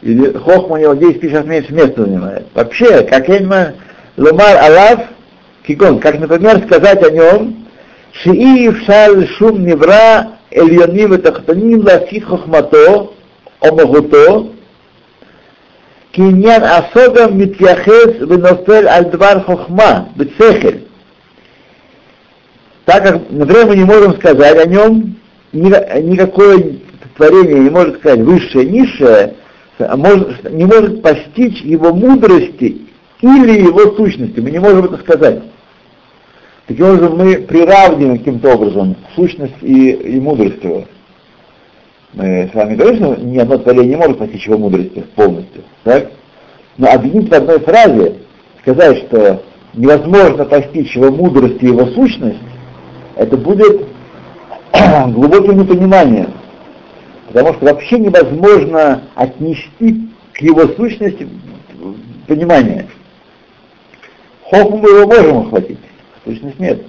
Или 0.02 0.34
хохма 0.34 0.76
у 0.76 0.78
него 0.78 0.94
10 0.94 1.22
тысяч 1.22 1.34
раз 1.34 1.46
меньше 1.46 1.74
места 1.74 2.04
занимает. 2.04 2.48
Вообще, 2.54 3.04
как 3.04 3.28
я 3.30 3.38
понимаю, 3.38 3.76
лумар 4.20 4.58
алав, 4.58 5.00
кикон, 5.66 6.00
как, 6.00 6.20
например, 6.20 6.62
сказать 6.66 7.02
о 7.04 7.10
нем, 7.10 7.68
шии 8.12 8.72
шал 8.86 9.26
шум 9.38 9.66
невра 9.66 10.40
эльоним 10.52 11.14
и 11.14 11.18
тахтаним 11.18 11.86
ласит 11.86 12.26
хохмато, 12.26 13.12
омагуто, 13.62 14.48
киньян 16.12 16.64
асога 16.64 17.30
митьяхес 17.32 18.20
венофель 18.20 18.88
аль-двар 18.88 19.42
хохма, 19.42 20.10
бецехель. 20.16 20.88
Так 22.86 23.04
как, 23.04 23.30
например, 23.30 23.68
мы 23.68 23.76
не 23.78 23.86
можем 23.86 24.16
сказать 24.16 24.58
о 24.58 24.68
нем, 24.68 25.16
никакое 25.54 26.80
творение 27.16 27.60
не 27.60 27.70
может 27.70 28.00
сказать 28.00 28.20
высшее, 28.20 28.66
низшее, 28.66 29.36
а 29.78 29.96
может, 29.96 30.52
не 30.52 30.66
может 30.66 31.02
постичь 31.02 31.62
его 31.62 31.94
мудрости 31.94 32.89
или 33.22 33.62
его 33.62 33.96
сущности. 33.96 34.40
Мы 34.40 34.52
не 34.52 34.60
можем 34.60 34.86
это 34.86 34.98
сказать. 34.98 35.44
Таким 36.68 36.86
образом, 36.86 37.18
мы 37.18 37.36
приравниваем 37.38 38.20
каким-то 38.20 38.54
образом 38.54 38.96
сущность 39.16 39.56
и, 39.62 39.92
и 39.92 40.20
мудрость 40.20 40.64
его. 40.64 40.86
Мы 42.14 42.50
с 42.52 42.56
вами 42.56 42.76
говорим, 42.76 42.96
что 42.98 43.22
ни 43.22 43.38
одно 43.38 43.58
творение 43.58 43.90
не 43.90 43.96
может 43.96 44.18
постичь 44.18 44.48
его 44.48 44.58
мудрости 44.58 45.04
полностью. 45.16 45.64
Так? 45.84 46.12
Но 46.78 46.92
объединить 46.92 47.30
в 47.30 47.34
одной 47.34 47.60
фразе, 47.60 48.16
сказать, 48.62 48.98
что 49.00 49.44
невозможно 49.74 50.46
постичь 50.46 50.96
его 50.96 51.12
мудрость 51.12 51.62
и 51.62 51.68
его 51.68 51.88
сущность, 51.88 52.40
это 53.16 53.36
будет 53.36 53.86
глубоким 55.08 55.60
непониманием. 55.60 56.34
Потому 57.28 57.54
что 57.54 57.66
вообще 57.66 58.00
невозможно 58.00 59.04
отнести 59.16 60.10
к 60.34 60.42
его 60.42 60.68
сущности 60.70 61.28
понимание. 62.28 62.88
Хохму 64.50 64.78
мы 64.78 64.90
его 64.90 65.08
можем 65.08 65.38
охватить, 65.40 65.80
сущность 66.26 66.60
нет. 66.60 66.82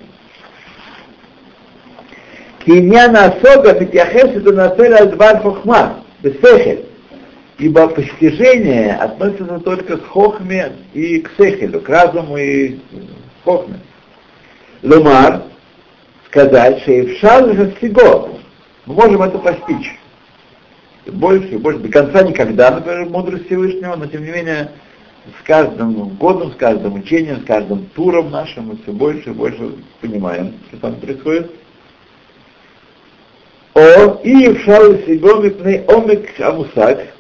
Киньяна 2.64 3.26
особо 3.26 3.79
Митяхес 3.79 4.37
это 4.37 4.52
нацель 4.52 4.95
Альдбар 4.95 5.43
Хохма, 5.43 6.05
Бесехель. 6.23 6.87
Ибо 7.59 7.88
постижение 7.88 8.95
относится 8.95 9.59
только 9.59 9.99
к 9.99 10.07
хохме 10.07 10.73
и 10.95 11.19
к 11.19 11.31
сехелю, 11.37 11.83
к 11.83 11.88
разуму 11.90 12.38
и 12.38 12.79
хохме. 13.45 13.81
Лумар, 14.83 15.43
сказать, 16.29 16.81
что 16.81 16.93
и 16.93 17.02
в 17.02 17.19
шалже 17.19 17.71
всего 17.73 18.31
мы 18.87 18.95
можем 18.95 19.21
это 19.21 19.38
постичь. 19.38 19.99
Больше 21.07 21.59
больше. 21.59 21.81
До 21.81 21.88
конца 21.90 22.23
никогда, 22.23 22.71
например, 22.71 23.11
мудрость 23.11 23.47
Всевышнего, 23.47 23.97
но 23.97 24.07
тем 24.07 24.25
не 24.25 24.31
менее 24.31 24.71
с 25.38 25.46
каждым 25.46 26.10
годом, 26.16 26.52
с 26.52 26.56
каждым 26.56 26.94
учением, 26.94 27.40
с 27.42 27.44
каждым 27.44 27.87
туром 27.94 28.30
нашим 28.30 28.68
мы 28.68 28.76
все 28.82 28.92
больше 28.92 29.30
и 29.30 29.32
больше 29.32 29.72
понимаем, 30.00 30.54
что 30.68 30.78
там 30.78 30.94
происходит. 30.96 31.50
О, 33.75 34.20
и 34.22 34.49
в 34.49 34.62
шалу 34.64 34.99
сигоми 35.06 35.50
пней 35.50 35.84
омик 35.87 36.28
амусак. 36.40 37.14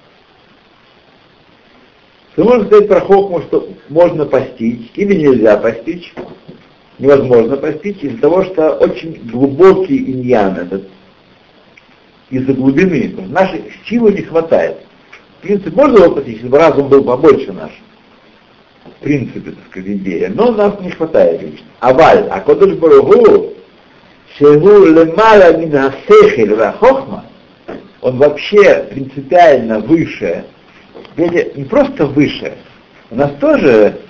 Ты 2.34 2.44
можешь 2.44 2.66
сказать 2.66 2.88
про 2.88 3.00
хохму, 3.00 3.40
что 3.42 3.68
можно 3.88 4.24
постичь 4.24 4.90
или 4.94 5.14
нельзя 5.14 5.56
постичь 5.56 6.12
невозможно 7.00 7.56
постичь 7.56 8.02
из-за 8.02 8.18
того, 8.18 8.44
что 8.44 8.74
очень 8.74 9.20
глубокий 9.30 9.98
иньян 10.12 10.56
этот, 10.56 10.88
из-за 12.28 12.52
глубины. 12.52 13.14
Нашей 13.28 13.72
силы 13.86 14.12
не 14.12 14.22
хватает. 14.22 14.78
В 15.38 15.42
принципе, 15.42 15.70
можно 15.70 16.04
его 16.04 16.14
постичь, 16.14 16.36
если 16.36 16.48
бы 16.48 16.58
разум 16.58 16.88
был 16.88 17.02
побольше 17.02 17.52
наш. 17.52 17.72
В 18.84 19.02
принципе, 19.02 19.50
так 19.50 19.64
сказать, 19.70 19.88
идея. 19.88 20.30
Но 20.34 20.52
нас 20.52 20.80
не 20.80 20.90
хватает 20.90 21.42
лично. 21.42 21.66
Аваль, 21.80 22.26
а 22.30 22.40
Кодыш 22.40 22.76
Баругу, 22.76 23.54
Шегу 24.36 24.84
лемала 24.86 25.56
минасехель 25.56 26.54
хохма, 26.78 27.24
он 28.00 28.16
вообще 28.16 28.86
принципиально 28.90 29.80
выше, 29.80 30.44
не 31.16 31.64
просто 31.64 32.06
выше, 32.06 32.56
у 33.10 33.16
нас 33.16 33.32
тоже 33.40 34.00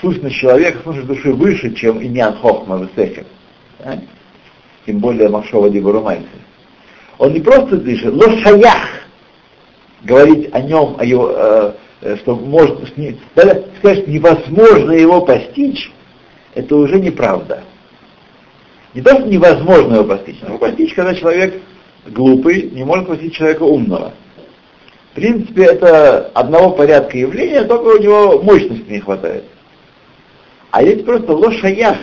сущность 0.00 0.36
человека, 0.36 0.78
сущность 0.82 1.06
души 1.06 1.32
выше, 1.32 1.74
чем 1.74 2.02
иньян 2.02 2.36
хохма 2.38 2.76
высехер. 2.78 3.26
Да? 3.84 3.98
Тем 4.86 4.98
более 4.98 5.28
Машова 5.28 5.68
Дибурумайса. 5.70 6.24
Он 7.18 7.32
не 7.32 7.40
просто 7.40 7.76
дышит, 7.76 8.14
но 8.14 8.36
шаях 8.38 8.88
говорить 10.02 10.48
о 10.52 10.60
нем, 10.60 10.96
о 10.98 11.04
его, 11.04 11.30
э 11.34 11.72
что 12.16 12.36
может, 12.36 12.88
сказать, 12.88 14.06
невозможно 14.06 14.92
его 14.92 15.22
постичь, 15.22 15.90
это 16.54 16.76
уже 16.76 17.00
неправда. 17.00 17.64
Не 18.94 19.02
то, 19.02 19.10
что 19.10 19.26
невозможно 19.26 19.94
его 19.94 20.04
постичь, 20.04 20.38
но 20.46 20.56
постичь, 20.58 20.94
когда 20.94 21.14
человек 21.14 21.60
глупый, 22.06 22.70
не 22.70 22.84
может 22.84 23.08
постичь 23.08 23.34
человека 23.34 23.64
умного. 23.64 24.12
В 25.12 25.16
принципе, 25.16 25.64
это 25.64 26.30
одного 26.34 26.70
порядка 26.70 27.16
явления, 27.18 27.64
только 27.64 27.96
у 27.96 27.98
него 27.98 28.42
мощности 28.42 28.90
не 28.90 29.00
хватает. 29.00 29.44
А 30.70 30.82
есть 30.82 31.04
просто 31.04 31.32
лошаях. 31.32 31.96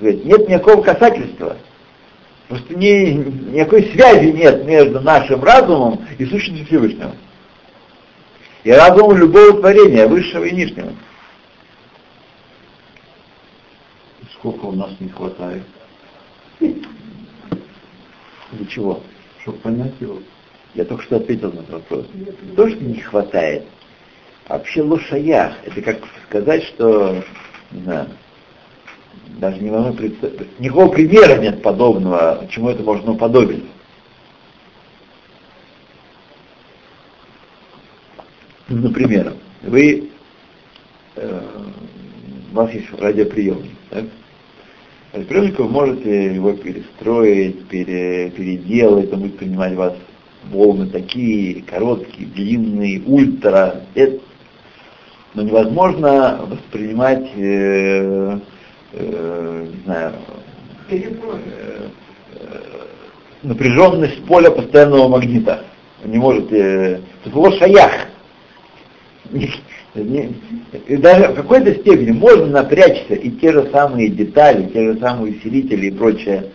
Нет 0.00 0.48
никакого 0.48 0.82
касательства. 0.82 1.56
Просто 2.48 2.74
ни, 2.74 3.12
никакой 3.54 3.84
связи 3.92 4.32
нет 4.32 4.64
между 4.64 5.00
нашим 5.00 5.42
разумом 5.42 6.00
и 6.18 6.24
сущностью 6.26 6.66
Всевышнего. 6.66 7.14
И 8.64 8.70
разумом 8.70 9.18
любого 9.18 9.60
творения, 9.60 10.08
высшего 10.08 10.44
и 10.44 10.54
нижнего. 10.54 10.92
Сколько 14.32 14.64
у 14.64 14.72
нас 14.72 14.90
не 15.00 15.10
хватает? 15.10 15.62
Для 16.60 18.66
чего? 18.68 19.02
Чтобы 19.42 19.58
понять 19.58 19.92
его. 20.00 20.18
Я 20.74 20.86
только 20.86 21.04
что 21.04 21.16
ответил 21.16 21.52
на 21.52 21.60
этот 21.60 21.70
вопрос. 21.70 22.06
То, 22.56 22.68
что 22.68 22.82
не 22.82 23.00
хватает, 23.00 23.64
вообще 24.48 24.82
лошаях. 24.82 25.56
Это 25.64 25.82
как 25.82 25.98
сказать, 26.28 26.64
что 26.64 27.22
не 27.70 27.82
знаю, 27.82 28.08
даже 29.38 29.58
не 29.58 29.70
могу 29.70 29.94
представить, 29.94 30.58
никакого 30.58 30.88
примера 30.88 31.38
нет 31.38 31.62
подобного, 31.62 32.46
чему 32.50 32.70
это 32.70 32.82
можно 32.82 33.12
уподобить. 33.12 33.64
Например, 38.68 39.34
вы, 39.62 40.10
э, 41.16 41.40
у 42.52 42.54
вас 42.54 42.72
есть 42.72 42.86
радиоприемник, 42.98 43.72
так? 43.90 44.04
Радиоприемник 45.12 45.58
вы 45.58 45.68
можете 45.68 46.34
его 46.34 46.52
перестроить, 46.52 47.66
пере, 47.68 48.30
переделать, 48.30 49.12
он 49.12 49.20
будет 49.20 49.38
принимать 49.38 49.74
вас 49.74 49.94
волны 50.50 50.86
такие, 50.88 51.62
короткие, 51.62 52.26
длинные, 52.28 53.02
ультра. 53.02 53.82
Это 53.94 54.20
но 55.34 55.42
невозможно 55.42 56.40
воспринимать, 56.46 57.28
э, 57.34 58.38
э, 58.92 59.66
не 59.68 59.82
знаю, 59.84 60.12
э, 60.90 61.00
э, 61.00 61.88
напряженность 63.42 64.24
поля 64.26 64.50
постоянного 64.50 65.08
магнита. 65.08 65.64
Не 66.04 66.18
можете... 66.18 66.56
Э, 66.56 67.00
это 67.24 67.34
было 67.34 67.52
шаях. 67.58 67.90
И 69.32 70.96
даже 70.96 71.28
в 71.28 71.34
какой-то 71.34 71.74
степени 71.74 72.10
можно 72.10 72.46
напрячься 72.46 73.14
и 73.14 73.30
те 73.30 73.52
же 73.52 73.68
самые 73.72 74.08
детали, 74.08 74.68
те 74.72 74.92
же 74.92 74.98
самые 74.98 75.34
усилители 75.36 75.86
и 75.86 75.90
прочее, 75.90 76.50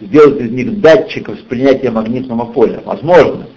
сделать 0.00 0.40
из 0.40 0.50
них 0.50 0.80
датчик 0.80 1.28
воспринятия 1.28 1.90
магнитного 1.90 2.46
поля. 2.52 2.80
Возможно. 2.84 3.48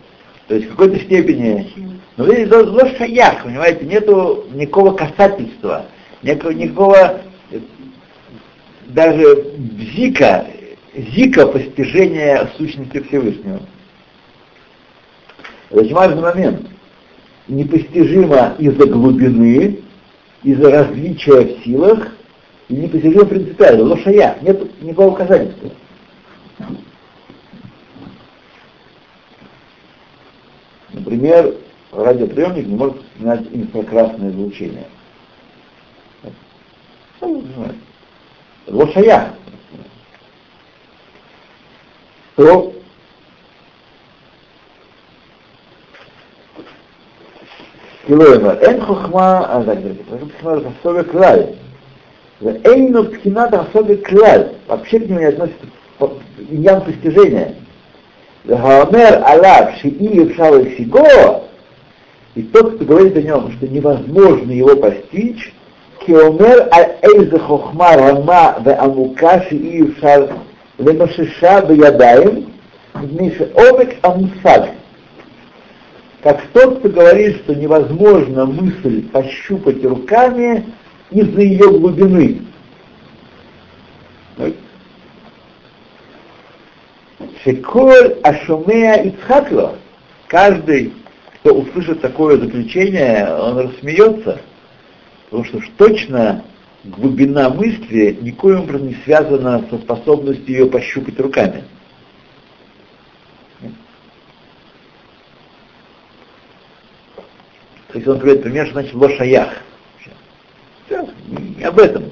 То 0.48 0.56
есть 0.56 0.68
в 0.68 0.72
какой-то 0.72 1.00
степени 1.00 1.72
но 2.18 2.26
вы 2.26 2.46
зло 2.46 2.82
шаях, 2.98 3.44
понимаете, 3.44 3.86
нету 3.86 4.46
никакого 4.54 4.94
касательства, 4.94 5.86
никакого, 6.22 6.52
никакого 6.52 7.22
даже 8.88 9.56
зика, 9.96 10.46
зика 10.94 11.48
постижения 11.48 12.50
сущности 12.58 13.02
Всевышнего. 13.02 13.62
Это 15.70 15.82
очень 15.82 15.96
важный 15.96 16.22
момент. 16.22 16.68
Непостижимо 17.47 18.56
из-за 18.60 18.86
глубины, 18.86 19.80
из-за 20.43 20.71
различия 20.71 21.41
в 21.41 21.63
силах, 21.63 22.08
и 22.69 22.75
непостижимо 22.75 23.25
принципиально. 23.25 23.84
Лошаях, 23.84 24.41
нет 24.41 24.82
никакого 24.82 25.15
касательства. 25.15 25.71
Например, 30.93 31.56
радиоприемник 31.91 32.67
не 32.67 32.75
может 32.75 32.97
снять 33.17 33.43
инфракрасное 33.51 34.30
излучение. 34.30 34.88
Лошая. 38.67 39.34
То 42.36 42.73
Килоэмер, 48.08 48.60
эн 48.62 48.82
хохма, 48.82 49.46
а 49.46 49.64
так 49.64 49.82
далее, 49.82 49.96
пхинат 49.96 50.64
хасове 50.64 51.04
клаль. 51.04 51.56
Эйну 52.42 53.06
пхинат 53.06 53.52
хасове 53.52 53.98
клаль. 53.98 54.52
Вообще 54.68 55.00
к 55.00 55.08
нему 55.08 55.20
не 55.20 55.26
относится 55.26 55.66
иньян 56.50 56.82
постижения. 56.82 57.56
Гаомер 58.46 59.22
алав 59.24 59.76
шии 59.82 60.16
евшал 60.16 60.66
сиго, 60.78 61.44
и 62.34 62.44
тот, 62.44 62.76
кто 62.76 62.86
говорит 62.86 63.16
о 63.18 63.22
нем, 63.22 63.52
что 63.52 63.68
невозможно 63.68 64.52
его 64.52 64.76
постичь, 64.78 65.54
киомер 66.06 66.68
аль-эйзе 66.74 67.38
хохма 67.38 67.96
рама 67.96 68.56
ве 68.66 68.74
амукаши 68.74 69.56
и 69.56 69.78
юшар 69.78 70.30
лемашиша 70.80 71.66
биядаем, 71.68 72.52
миша 72.96 73.48
обек 73.56 73.98
амусад. 74.02 74.72
Как 76.22 76.42
тот, 76.54 76.80
кто 76.80 76.90
говорит, 76.90 77.38
что 77.38 77.56
невозможно 77.56 78.46
мысль 78.46 79.08
пощупать 79.10 79.84
руками 79.84 80.66
из-за 81.10 81.42
ее 81.42 81.68
глубины. 81.80 82.42
Шеколь 87.44 88.18
ашумея 88.24 89.04
ицхакло. 89.04 89.78
Каждый 90.28 90.94
кто 91.42 91.56
услышит 91.56 92.02
такое 92.02 92.38
заключение, 92.38 93.28
он 93.34 93.58
рассмеется, 93.58 94.42
потому 95.26 95.44
что 95.46 95.60
точно 95.78 96.44
глубина 96.84 97.50
мысли 97.50 98.18
никоим 98.22 98.62
образом 98.62 98.90
не 98.90 98.96
связана 99.04 99.66
со 99.72 99.78
способностью 99.80 100.48
ее 100.48 100.66
пощупать 100.68 101.20
руками. 101.20 101.64
То 107.91 107.97
есть 107.97 108.08
он 108.08 108.19
приводит 108.19 108.43
пример, 108.43 108.65
что 108.65 108.73
значит 108.75 108.93
лошаях. 108.93 109.49
Все, 110.86 111.08
не 111.58 111.63
об 111.63 111.77
этом. 111.77 112.06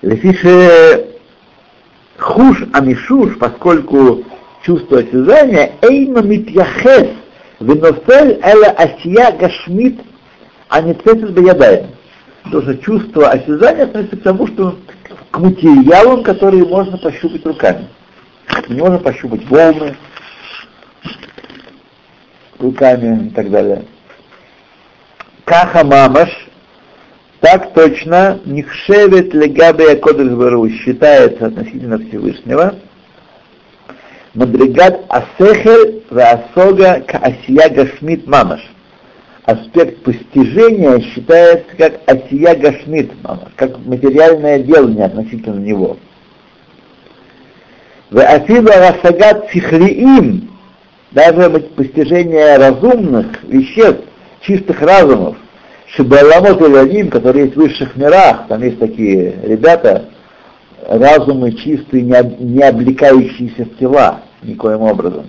Лефише 0.00 1.06
хуш 2.16 2.62
амишуш, 2.72 3.36
поскольку 3.38 4.24
чувство 4.64 5.00
осязания, 5.00 5.72
эйма 5.82 6.22
митьяхес, 6.22 7.10
венофель 7.60 8.40
эла 8.42 8.68
асия 8.68 9.32
гашмит, 9.32 10.00
а 10.68 10.80
не 10.80 10.94
цецет 10.94 11.32
беядаем. 11.32 11.88
Потому 12.44 12.62
что 12.62 12.78
чувство 12.78 13.28
осязания 13.30 13.84
относится 13.84 14.16
к 14.16 14.22
тому, 14.22 14.46
что 14.46 14.78
к 15.30 15.38
материалам, 15.38 16.22
которые 16.22 16.64
можно 16.64 16.96
пощупать 16.96 17.44
руками. 17.44 17.88
Не 18.68 18.80
можно 18.80 18.98
пощупать 18.98 19.46
волны 19.50 19.94
руками 22.58 23.28
и 23.28 23.30
так 23.30 23.50
далее. 23.50 23.84
Каха 25.44 25.84
мамаш, 25.84 26.30
так 27.40 27.72
точно, 27.74 28.40
нихшевет 28.44 29.32
легабе 29.34 29.96
кодекс 29.96 30.34
бару 30.34 30.68
считается 30.70 31.46
относительно 31.46 31.98
Всевышнего, 31.98 32.74
Мадригат 34.36 35.00
асехель 35.08 36.04
ваасога 36.10 37.02
каасия 37.08 37.70
гашмит 37.70 38.26
мамаш. 38.26 38.60
Аспект 39.44 40.02
постижения 40.02 41.00
считается 41.00 41.74
как 41.78 42.00
асия 42.06 42.54
гашмит 42.54 43.10
мамаш, 43.22 43.48
как 43.56 43.78
материальное 43.86 44.58
делание 44.58 45.06
относительно 45.06 45.58
него. 45.58 45.96
Ваасила 48.10 48.72
расагат 48.76 49.48
даже 51.12 51.48
постижение 51.60 52.56
разумных 52.56 53.42
веществ, 53.44 54.04
чистых 54.42 54.80
разумов, 54.82 55.36
Шибаламот 55.88 56.60
Иланим, 56.60 57.10
которые 57.10 57.44
есть 57.44 57.56
в 57.56 57.60
высших 57.60 57.96
мирах, 57.96 58.48
там 58.48 58.62
есть 58.62 58.78
такие 58.78 59.34
ребята, 59.42 60.06
разумы 60.88 61.52
чистые, 61.52 62.02
не 62.02 62.62
облекающиеся 62.62 63.64
в 63.64 63.78
тела 63.78 64.20
никоим 64.42 64.82
образом. 64.82 65.26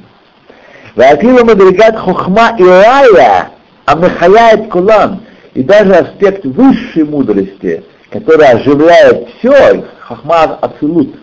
Ваатила 0.96 1.44
Мадригат 1.44 1.96
Хохма 1.98 2.56
Илая, 2.58 3.52
Амехаяет 3.86 4.70
Кулан, 4.70 5.22
и 5.54 5.64
даже 5.64 5.94
аспект 5.94 6.44
высшей 6.44 7.04
мудрости, 7.04 7.84
который 8.10 8.48
оживляет 8.48 9.28
все, 9.38 9.86
Хохма 10.02 10.44
Абсолют. 10.44 11.16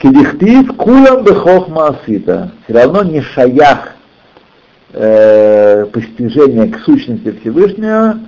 Кедихтив 0.00 0.76
Кулам 0.78 1.24
Бехохма 1.24 1.88
Асита, 1.88 2.52
все 2.64 2.72
равно 2.72 3.02
не 3.02 3.20
шаях 3.20 3.92
э, 4.94 5.84
постижения 5.92 6.68
к 6.68 6.80
сущности 6.80 7.38
Всевышнего, 7.40 8.18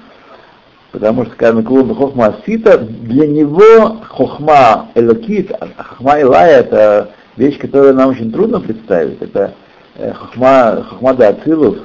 потому 0.91 1.25
что, 1.25 1.33
сказано, 1.33 1.63
Кулун 1.63 1.95
Хохма 1.95 2.27
Асита, 2.27 2.77
для 2.77 3.27
него 3.27 4.03
Хохма 4.07 4.91
Элокит, 4.95 5.51
Хохма 5.79 6.21
Илая 6.21 6.61
это 6.61 7.11
вещь, 7.39 7.59
которую 7.59 7.95
нам 7.95 8.11
очень 8.11 8.31
трудно 8.31 8.61
представить. 8.61 9.23
Это 9.23 9.55
э, 9.95 10.13
Хохма, 10.13 10.85
Хохма 10.91 11.15
да 11.15 11.29
Ацилус, 11.29 11.79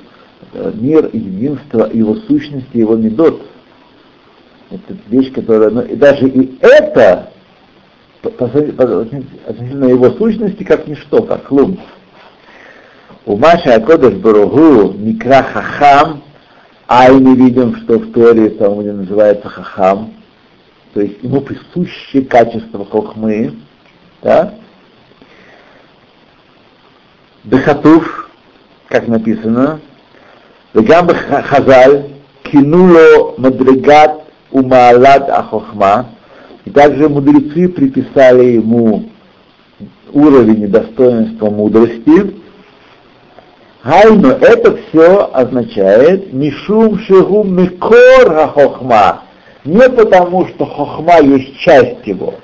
мир, 0.74 1.10
единство, 1.14 1.90
его 1.94 2.16
сущности, 2.28 2.76
его 2.76 2.98
медот. 2.98 3.42
Это 4.70 4.98
вещь, 5.08 5.32
которая, 5.32 5.70
ну, 5.70 5.82
и 5.82 5.96
даже 5.96 6.28
и 6.28 6.58
это 6.60 7.30
относительно 8.24 9.86
его 9.86 10.12
сущности, 10.12 10.64
как 10.64 10.88
ничто, 10.88 11.24
как 11.24 11.52
лун. 11.52 11.80
У 13.26 13.38
Маша 13.38 13.76
Акодыш 13.76 14.16
Баругу 14.16 14.94
Микра 14.94 15.44
Хахам, 15.44 16.24
а 16.88 17.10
и 17.10 17.14
мы 17.14 17.36
видим, 17.36 17.76
что 17.78 18.00
в 18.00 18.12
Торе 18.14 18.50
там 18.52 18.80
где 18.80 18.94
называется 18.94 19.50
Хахам, 19.50 20.14
то 20.94 21.02
есть 21.02 21.22
ему 21.22 21.42
присуще 21.42 22.22
качество 22.22 22.86
хохмы, 22.86 23.54
да? 24.22 24.56
Бехатуф, 27.44 28.30
как 28.88 29.08
написано, 29.08 29.80
Вегам 30.74 31.10
Хазаль, 31.10 32.06
кинуло 32.44 33.36
мадригат 33.38 34.24
умаалад 34.52 35.30
ахохма, 35.30 36.10
и 36.68 36.70
также 36.70 37.08
мудрецы 37.08 37.70
приписали 37.70 38.44
ему 38.44 39.06
уровень 40.12 40.64
и 40.64 40.68
достоинство 40.68 41.50
мудрости, 41.50 42.36
Гайну, 43.86 44.32
это 44.32 44.76
все 44.76 45.30
означает 45.32 46.34
Мишум 46.34 47.00
Шигу 47.00 47.46
Микор 47.46 48.50
Хохма. 48.50 49.22
Не 49.64 49.90
потому, 49.90 50.46
что 50.48 50.66
Хохма 50.66 51.22
есть 51.22 51.58
часть 51.60 52.06
его, 52.06 52.36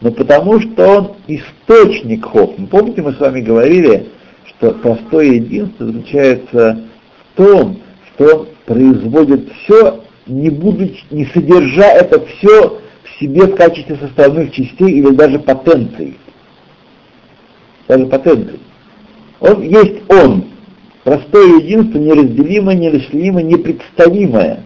но 0.00 0.10
потому, 0.10 0.58
что 0.58 0.86
он 0.86 1.12
источник 1.28 2.24
Хохмы. 2.24 2.68
Помните, 2.68 3.02
мы 3.02 3.12
с 3.12 3.20
вами 3.20 3.42
говорили, 3.42 4.06
что 4.46 4.70
простое 4.70 5.32
единство 5.32 5.84
заключается 5.84 6.78
в 7.34 7.36
том, 7.36 7.76
что 8.14 8.24
он 8.24 8.48
производит 8.64 9.52
все, 9.52 10.00
не, 10.26 10.48
будучи, 10.48 11.04
не 11.10 11.26
содержа 11.26 11.84
это 11.84 12.24
все 12.24 12.80
себе 13.18 13.46
в 13.46 13.56
качестве 13.56 13.96
составных 13.96 14.52
частей 14.52 14.90
или 14.90 15.10
даже 15.14 15.38
потенций. 15.38 16.18
Даже 17.88 18.06
потенций. 18.06 18.60
Он 19.40 19.62
есть 19.62 20.02
он, 20.08 20.46
Простое 21.06 21.60
единство 21.60 22.00
неразделимое, 22.00 22.74
неразделимое, 22.74 23.44
непредставимое. 23.44 24.64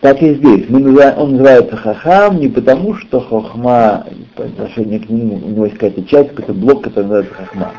Так 0.00 0.22
и 0.22 0.34
здесь. 0.34 0.66
Мы 0.68 0.78
называем, 0.78 1.18
он 1.18 1.30
называется 1.32 1.76
хахам 1.76 2.38
не 2.38 2.46
потому, 2.46 2.94
что 2.94 3.18
хохма 3.18 4.06
по 4.36 4.44
отношению 4.44 5.00
к 5.00 5.08
нему, 5.08 5.40
у 5.44 5.48
него 5.48 5.64
есть 5.64 5.76
какая-то 5.76 6.04
часть, 6.04 6.28
какой-то 6.28 6.54
блок, 6.54 6.84
который 6.84 7.06
называется 7.06 7.34
хахма. 7.34 7.72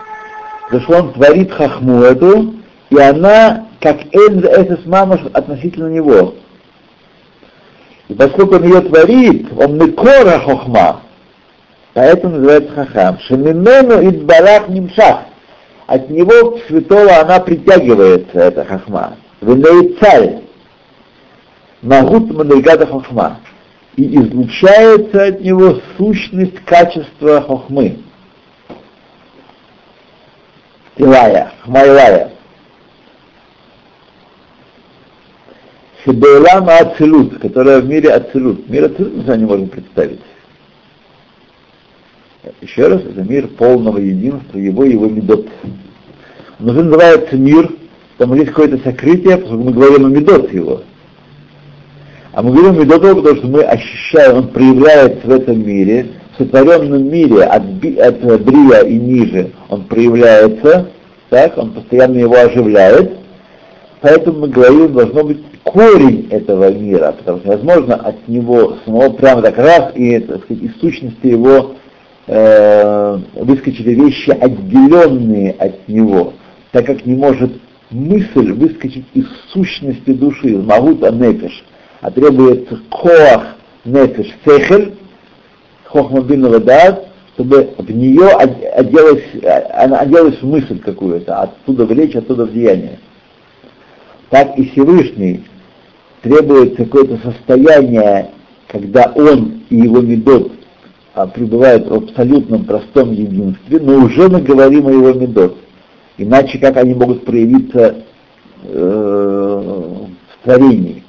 Потому 0.66 0.84
что 0.84 0.98
он 0.98 1.14
творит 1.14 1.52
хахму 1.54 2.02
эту, 2.02 2.56
и 2.90 2.98
она 2.98 3.65
как 3.86 4.02
энз 4.16 4.44
эсэс 4.44 4.84
мамаш 4.86 5.22
относительно 5.32 5.90
него. 5.90 6.34
И 8.08 8.16
поскольку 8.16 8.56
он 8.56 8.64
ее 8.64 8.82
творит, 8.82 9.48
он 9.56 9.78
мекора 9.78 10.40
хохма, 10.40 11.02
Поэтому 11.94 12.38
называется 12.38 12.74
хахам. 12.74 13.20
Шемимену 13.20 14.02
и 14.02 14.10
барах 14.24 14.70
нимшах. 14.70 15.26
От 15.86 16.10
него 16.10 16.58
святого 16.68 17.16
она 17.20 17.40
притягивается, 17.40 18.40
эта 18.40 18.66
хахма. 18.66 19.18
Веней 19.42 19.96
царь. 20.00 20.42
Магут 21.84 22.34
Мадригата 22.34 22.88
хохма. 22.88 23.40
И 23.98 24.18
излучается 24.18 25.26
от 25.26 25.42
него 25.42 25.80
сущность 25.96 26.58
качества 26.66 27.42
хохмы. 27.42 28.00
Илая, 30.98 31.52
хохма 31.64 32.35
Илая. 36.06 36.16
Шебейлама 36.16 36.78
Ацелут, 36.78 37.40
которая 37.40 37.82
в 37.82 37.88
мире 37.88 38.12
Ацелут. 38.12 38.70
Мир 38.70 38.86
Ацелут 38.86 39.28
мы 39.28 39.38
не 39.38 39.46
можем 39.46 39.70
представить. 39.70 40.20
Еще 42.62 42.88
раз, 42.88 43.02
это 43.02 43.22
мир 43.24 43.48
полного 43.48 43.98
единства, 43.98 44.58
его 44.58 44.84
и 44.84 44.92
его 44.92 45.08
медот. 45.08 45.48
Он 46.60 46.70
уже 46.70 46.84
называется 46.84 47.36
мир, 47.36 47.72
там 48.18 48.34
есть 48.36 48.50
какое-то 48.50 48.78
сокрытие, 48.84 49.38
потому 49.38 49.62
что 49.62 49.70
мы 49.70 49.72
говорим 49.72 50.06
о 50.06 50.10
медот 50.10 50.54
его. 50.54 50.82
А 52.34 52.44
мы 52.44 52.54
говорим 52.54 52.82
медот 52.82 53.04
его, 53.04 53.16
потому 53.16 53.38
что 53.38 53.48
мы 53.48 53.64
ощущаем, 53.64 54.38
он 54.38 54.48
проявляется 54.50 55.26
в 55.26 55.32
этом 55.32 55.66
мире, 55.66 56.12
в 56.34 56.44
сотворенном 56.44 57.10
мире 57.10 57.46
от, 57.46 57.64
от 57.64 58.44
Брия 58.44 58.82
и 58.82 59.00
ниже 59.00 59.52
он 59.70 59.86
проявляется, 59.86 60.90
так, 61.30 61.58
он 61.58 61.72
постоянно 61.72 62.18
его 62.18 62.36
оживляет, 62.36 63.18
поэтому 64.02 64.42
мы 64.42 64.48
говорим, 64.50 64.94
должно 64.94 65.24
быть 65.24 65.40
корень 65.66 66.28
этого 66.30 66.72
мира, 66.72 67.14
потому 67.18 67.40
что 67.40 67.48
невозможно 67.50 67.96
от 67.96 68.28
него 68.28 68.78
самого 68.86 69.10
прямо 69.10 69.42
так 69.42 69.58
раз 69.58 69.92
и, 69.96 70.20
так 70.20 70.44
сказать, 70.44 70.64
из 70.64 70.80
сущности 70.80 71.28
его 71.28 71.74
э, 72.28 73.20
выскочили 73.34 73.96
вещи, 73.96 74.30
отделенные 74.30 75.52
от 75.54 75.88
него, 75.88 76.34
так 76.72 76.86
как 76.86 77.06
не 77.06 77.16
может 77.16 77.52
мысль 77.90 78.52
выскочить 78.52 79.06
из 79.14 79.26
сущности 79.52 80.12
души, 80.12 80.50
из 80.50 80.64
магута 80.64 81.12
нефиш, 81.12 81.64
а 82.02 82.12
требуется 82.12 82.80
коах 82.90 83.56
нефиш 83.86 84.28
сехель, 84.46 84.94
хохмабинного 85.86 86.60
дат, 86.60 87.08
чтобы 87.34 87.72
в 87.78 87.92
нее 87.92 88.30
оделась, 88.30 89.24
она 89.74 90.00
оделась 90.00 90.40
в 90.40 90.46
мысль 90.48 90.80
какую-то, 90.80 91.42
оттуда 91.42 91.86
влечь, 91.86 92.16
оттуда 92.16 92.46
влияние. 92.46 93.00
Так 94.30 94.58
и 94.58 94.70
Всевышний 94.70 95.44
требуется 96.26 96.86
какое-то 96.86 97.18
состояние, 97.18 98.32
когда 98.68 99.12
он 99.16 99.62
и 99.70 99.76
его 99.76 100.02
медот 100.02 100.54
а, 101.14 101.28
пребывают 101.28 101.88
в 101.88 101.94
абсолютном 101.94 102.66
простом 102.66 103.12
единстве, 103.12 103.80
но 103.80 104.04
уже 104.06 104.28
мы 104.28 104.42
говорим 104.42 104.88
о 104.88 104.92
его 104.92 105.14
медот. 105.14 105.56
Иначе 106.18 106.58
как 106.58 106.78
они 106.78 106.96
могут 106.96 107.26
проявиться 107.26 108.06
э, 108.64 108.68
в 108.72 110.44
творении? 110.44 111.04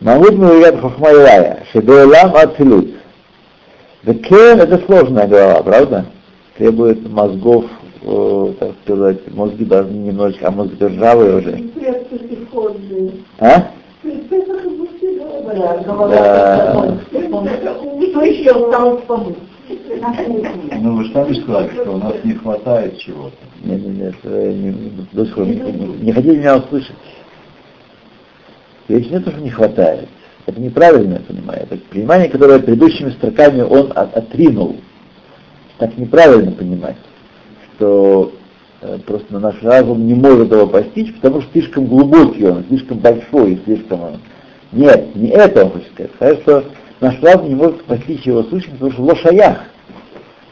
Мамуд 0.00 0.32
Мурият 0.36 0.80
Хохмайлая, 0.80 1.64
Шедоэлам 1.72 2.36
Ацилут. 2.36 2.88
Векен 4.02 4.60
это 4.60 4.80
сложная 4.86 5.26
голова, 5.26 5.62
правда? 5.62 6.06
Требует 6.56 7.06
мозгов, 7.06 7.66
э, 8.02 8.52
так 8.58 8.72
сказать, 8.84 9.34
мозги 9.34 9.64
должны 9.64 9.94
немножечко, 9.94 10.48
а 10.48 10.50
мозги 10.50 10.84
ржавые 10.84 11.36
уже. 11.36 11.62
А? 13.38 13.70
Да. 16.10 16.98
Что 18.10 18.22
еще 18.22 18.50
осталось 18.50 19.02
помыть? 19.04 19.36
Ну 20.80 20.96
вы 20.96 21.04
же 21.04 21.12
сами 21.12 21.34
сказали, 21.34 21.70
что 21.70 21.92
у 21.92 21.98
нас 21.98 22.14
не 22.22 22.34
хватает 22.34 22.98
чего-то. 22.98 23.36
Нет, 23.64 23.84
нет, 23.84 24.14
нет, 24.24 24.54
не, 24.54 25.06
до 25.12 25.26
сих 25.26 25.34
пор 25.34 25.46
не, 25.46 25.54
не, 25.54 25.86
не 26.04 26.12
хотели 26.12 26.38
меня 26.38 26.58
услышать. 26.58 26.94
Речь 28.88 29.10
не 29.10 29.20
то, 29.20 29.30
что 29.30 29.40
не 29.40 29.50
хватает. 29.50 30.08
Это 30.46 30.60
неправильно, 30.60 31.14
я 31.14 31.20
понимаю. 31.20 31.66
Это 31.68 31.76
понимание, 31.90 32.28
которое 32.28 32.60
предыдущими 32.60 33.10
строками 33.10 33.62
он 33.62 33.92
от, 33.94 34.16
отринул. 34.16 34.76
Так 35.78 35.96
неправильно 35.98 36.52
понимать, 36.52 36.96
что 37.76 38.32
э, 38.80 38.98
просто 39.06 39.38
наш 39.38 39.62
разум 39.62 40.06
не 40.06 40.14
может 40.14 40.50
его 40.50 40.66
постичь, 40.66 41.14
потому 41.14 41.42
что 41.42 41.52
слишком 41.52 41.86
глубокий 41.86 42.46
он, 42.46 42.64
слишком 42.68 42.98
большой, 42.98 43.60
слишком 43.64 44.02
он. 44.02 44.20
Нет, 44.72 45.14
не 45.14 45.28
это 45.28 45.64
он 45.64 45.72
хочет 45.72 45.88
сказать. 45.92 46.12
Сказать, 46.16 46.40
что 46.42 46.64
наш 47.00 47.22
разум 47.22 47.48
не 47.48 47.54
может 47.54 47.84
постичь 47.84 48.26
его 48.26 48.42
сущность, 48.44 48.78
потому 48.78 48.92
что 48.92 49.02
лошаях, 49.02 49.58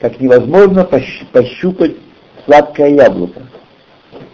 как 0.01 0.21
невозможно 0.21 0.85
пощупать 0.85 1.97
сладкое 2.45 2.91
яблоко. 2.91 3.43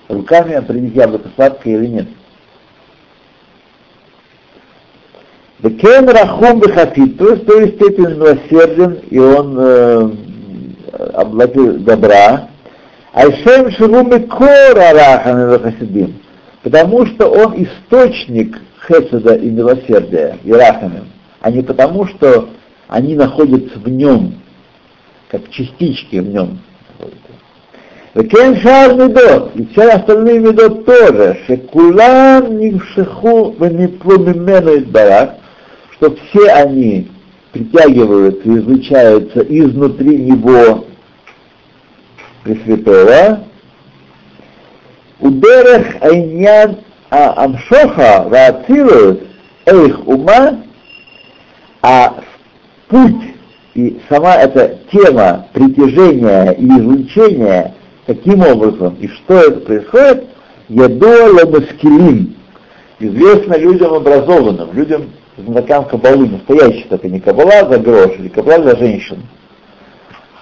Руками 0.09 0.55
определить 0.55 0.97
яблоко 0.97 1.29
сладкое 1.37 1.77
или 1.77 1.87
нет. 1.87 2.09
Бекен 5.61 6.09
рахум 6.09 6.59
бехатит, 6.59 7.19
то 7.19 7.31
есть 7.31 7.43
в 7.43 7.47
той 7.47 7.69
степени 7.69 8.15
милосерден, 8.15 8.99
и 9.11 9.19
он 9.19 9.57
э, 9.59 10.11
обладатель 11.15 11.79
добра. 11.79 12.50
Айшем 13.13 13.73
ширумы 13.73 14.21
кора 14.21 14.93
рахами 14.93 15.59
хасидим, 15.59 16.21
потому 16.63 17.07
что 17.07 17.29
он 17.29 17.55
источник 17.65 18.57
хеседа 18.87 19.35
и 19.35 19.51
милосердия, 19.51 20.39
и 20.45 20.53
а 20.53 21.51
не 21.51 21.63
потому, 21.63 22.07
что 22.07 22.51
они 22.87 23.17
находятся 23.17 23.79
в 23.81 23.89
нем, 23.89 24.35
как 25.29 25.49
частички 25.51 26.17
в 26.17 26.29
нем. 26.29 26.61
Векен 28.15 28.57
шар 28.61 28.95
медот, 28.95 29.57
и 29.57 29.67
все 29.67 29.89
остальные 29.89 30.41
медот 30.41 30.85
тоже, 30.85 31.39
шекулам 31.47 32.59
нимшиху 32.59 33.57
вениплу 33.59 34.19
мимену 34.19 34.73
из 34.75 34.85
барак, 34.85 35.37
что 35.95 36.15
все 36.15 36.49
они 36.53 37.09
притягиваются 37.53 38.49
и 38.49 38.59
излучаются 38.59 39.41
изнутри 39.41 40.17
него 40.19 40.85
Пресвятого, 42.45 43.45
Удерех 45.21 46.03
Айнян 46.03 46.79
Амшоха 47.11 48.25
Ваацилус 48.29 49.19
Эйх 49.67 50.07
Ума, 50.07 50.61
а 51.83 52.15
путь 52.89 53.35
и 53.75 54.01
сама 54.09 54.37
эта 54.37 54.79
тема 54.91 55.47
притяжения 55.53 56.53
и 56.53 56.67
излучения, 56.67 57.75
каким 58.07 58.41
образом 58.41 58.97
и 59.01 59.09
что 59.09 59.35
это 59.35 59.61
происходит, 59.61 60.25
Ядуа 60.69 61.33
Ламаскилим, 61.33 62.37
известно 62.99 63.59
людям 63.59 63.95
образованным, 63.95 64.73
людям 64.73 65.11
знакам 65.37 65.85
кабалы, 65.85 66.29
настоящий 66.29 66.87
это 66.91 67.09
не 67.09 67.21
кабала 67.21 67.69
за 67.71 67.79
грош 67.79 68.13
или 68.19 68.29
кабала 68.29 68.71
за 68.71 68.77
женщин. 68.77 69.23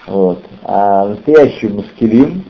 Вот. 0.08 0.42
А 0.62 1.08
настоящий 1.08 1.68
мускилим 1.68 2.44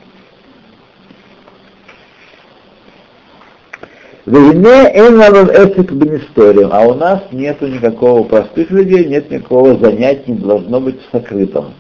а 6.71 6.87
у 6.87 6.95
нас 6.95 7.23
нету 7.33 7.67
никакого 7.67 8.25
простых 8.25 8.71
людей, 8.71 9.07
нет 9.07 9.31
никакого 9.31 9.79
занятия, 9.79 10.33
не 10.33 10.39
должно 10.39 10.81
быть 10.81 11.01
сокрытым. 11.11 11.73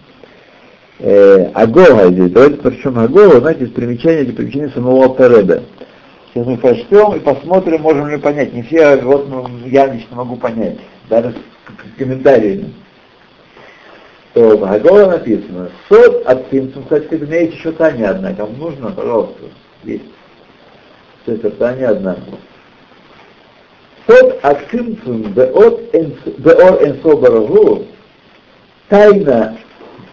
Э, 0.98 1.50
Агога 1.52 2.08
здесь, 2.10 2.32
давайте 2.32 2.56
причем 2.56 2.98
Агога, 2.98 3.40
знаете, 3.40 3.64
из 3.64 3.70
примечания, 3.70 4.22
это 4.22 4.32
примечание 4.32 4.70
самого 4.70 5.14
Переда. 5.14 5.62
Сейчас 6.32 6.46
мы 6.46 6.56
прочтем 6.56 7.16
и 7.16 7.20
посмотрим, 7.20 7.82
можем 7.82 8.08
ли 8.08 8.16
понять. 8.16 8.54
Не 8.54 8.62
все, 8.62 8.96
вот 8.96 9.28
ну, 9.28 9.46
я 9.66 9.86
лично 9.86 10.16
могу 10.16 10.36
понять, 10.36 10.78
даже 11.10 11.32
с 11.32 11.98
комментариями. 11.98 12.72
То 14.38 14.57
в 14.57 14.64
Агора 14.72 15.07
написано, 15.09 15.68
сот 15.88 16.24
от 16.24 16.48
Симпсом, 16.48 16.85
кстати, 16.85 17.09
есть 17.12 17.55
еще 17.57 17.72
Таня 17.72 18.11
одна, 18.11 18.33
кому 18.35 18.70
нужно, 18.70 18.92
пожалуйста, 18.92 19.46
есть. 19.83 20.05
Есть 21.27 21.42
это 21.42 21.74
не 21.74 21.83
одна. 21.83 22.16
Сот 24.07 24.38
ацимцум 24.44 25.33
беор 25.33 25.81
энсобарагу, 25.92 27.87
тайна 28.88 29.59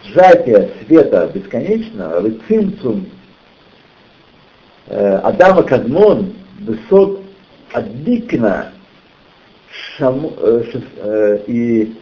сжатия 0.02 0.70
света 0.80 1.30
бесконечного, 1.32 2.26
рецимцум 2.26 3.06
э, 4.88 5.18
Адама 5.18 5.62
Кадмон, 5.62 6.34
высот 6.62 7.20
Аддикна 7.72 8.72
э, 10.00 10.62
э, 10.96 11.38
и 11.46 11.96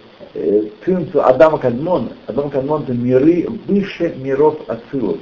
цинцу 0.84 1.24
Адама 1.24 1.58
Кадмон, 1.58 2.10
Адам 2.26 2.50
Кадмон 2.50 2.82
это 2.82 2.92
миры 2.92 3.46
выше 3.66 4.14
миров 4.16 4.58
Ацилус. 4.68 5.20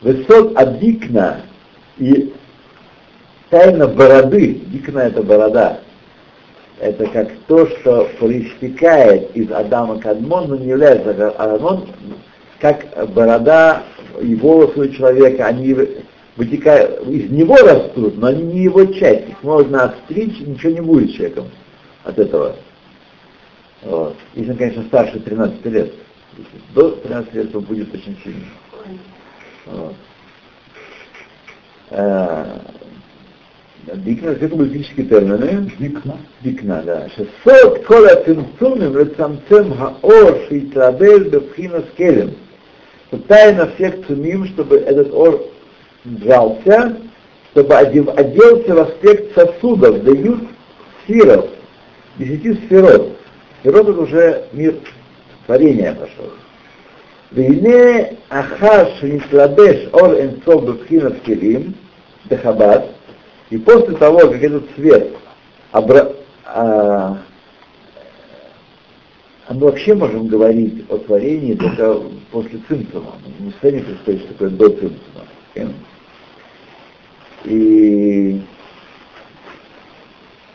Высот 0.00 0.56
Адикна 0.56 1.42
и 1.98 2.32
тайна 3.50 3.86
бороды, 3.86 4.54
дикна 4.66 5.00
это 5.00 5.22
борода, 5.22 5.80
это 6.80 7.06
как 7.06 7.28
то, 7.46 7.66
что 7.66 8.08
проистекает 8.18 9.36
из 9.36 9.50
Адама 9.52 9.98
Кадмон, 10.00 10.48
но 10.48 10.56
не 10.56 10.68
является 10.68 11.30
Адамон, 11.30 11.88
как 12.60 12.86
борода 13.12 13.82
и 14.20 14.34
волосы 14.34 14.78
у 14.78 14.88
человека, 14.88 15.46
они 15.46 15.76
вытекая, 16.36 17.00
из 17.02 17.30
него 17.30 17.56
растут, 17.56 18.16
но 18.18 18.28
они 18.28 18.42
не 18.42 18.62
его 18.62 18.84
часть. 18.86 19.28
Их 19.28 19.42
можно 19.42 19.84
отстричь, 19.84 20.40
ничего 20.40 20.72
не 20.72 20.80
будет 20.80 21.14
человеком 21.14 21.50
от 22.04 22.18
этого. 22.18 22.56
Вот. 23.82 24.16
Если 24.34 24.50
он, 24.50 24.56
конечно, 24.56 24.82
старше 24.84 25.20
13 25.20 25.64
лет. 25.66 25.92
До 26.74 26.92
13 26.92 27.34
лет 27.34 27.54
он 27.54 27.62
будет 27.64 27.92
очень 27.94 28.16
сильным. 28.22 28.48
Вот. 29.66 29.94
Э, 31.90 32.58
Дикна, 33.96 34.30
это 34.30 34.48
политические 34.48 35.06
термины. 35.06 35.70
Дикна. 35.78 36.16
Дикна, 36.40 36.82
да. 36.86 37.08
Шестьсот 37.10 37.84
кола 37.84 38.22
цинцумим 38.24 38.96
рецамцем 38.96 39.76
хаор 39.76 40.38
шитрабель 40.48 41.28
бепхина 41.28 41.82
скелем. 41.92 42.34
Тайна 43.28 43.70
всех 43.74 44.06
цумим, 44.06 44.46
чтобы 44.46 44.76
этот 44.76 45.12
ор 45.12 45.51
сжался, 46.05 46.97
чтобы 47.51 47.75
оделся 47.75 48.75
в 48.75 48.79
аспект 48.79 49.35
сосудов, 49.35 50.03
дают 50.03 50.41
сферов, 51.03 51.45
десяти 52.17 52.53
сферот. 52.65 53.17
Сферот 53.61 53.89
это 53.89 54.01
уже 54.01 54.43
мир 54.53 54.75
творения 55.45 55.93
пошел. 55.93 56.31
והנה 57.31 57.99
אחר 58.29 58.95
שנתלבש 58.99 59.87
אור 59.93 60.13
אינסוף 60.13 60.63
בבחינת 60.63 61.13
כלים, 61.25 61.71
בחב"ד, 62.29 62.81
и 63.49 63.57
после 63.57 63.95
того, 63.95 64.19
как 64.19 64.43
этот 64.43 64.63
свет 64.75 65.09
обра... 65.71 66.11
а... 66.45 67.17
а 69.47 69.53
мы 69.53 69.59
вообще 69.61 69.93
можем 69.93 70.27
говорить 70.27 70.85
о 70.89 70.97
творении 70.97 71.53
только 71.53 72.01
после 72.31 72.59
цимцума. 72.67 73.15
Мы 73.39 73.45
не 73.47 73.53
сами 73.61 73.79
представить, 73.79 74.21
что 74.23 74.33
такое 74.33 74.49
до 74.49 74.69
цимцума. 74.69 75.77
И 77.44 78.40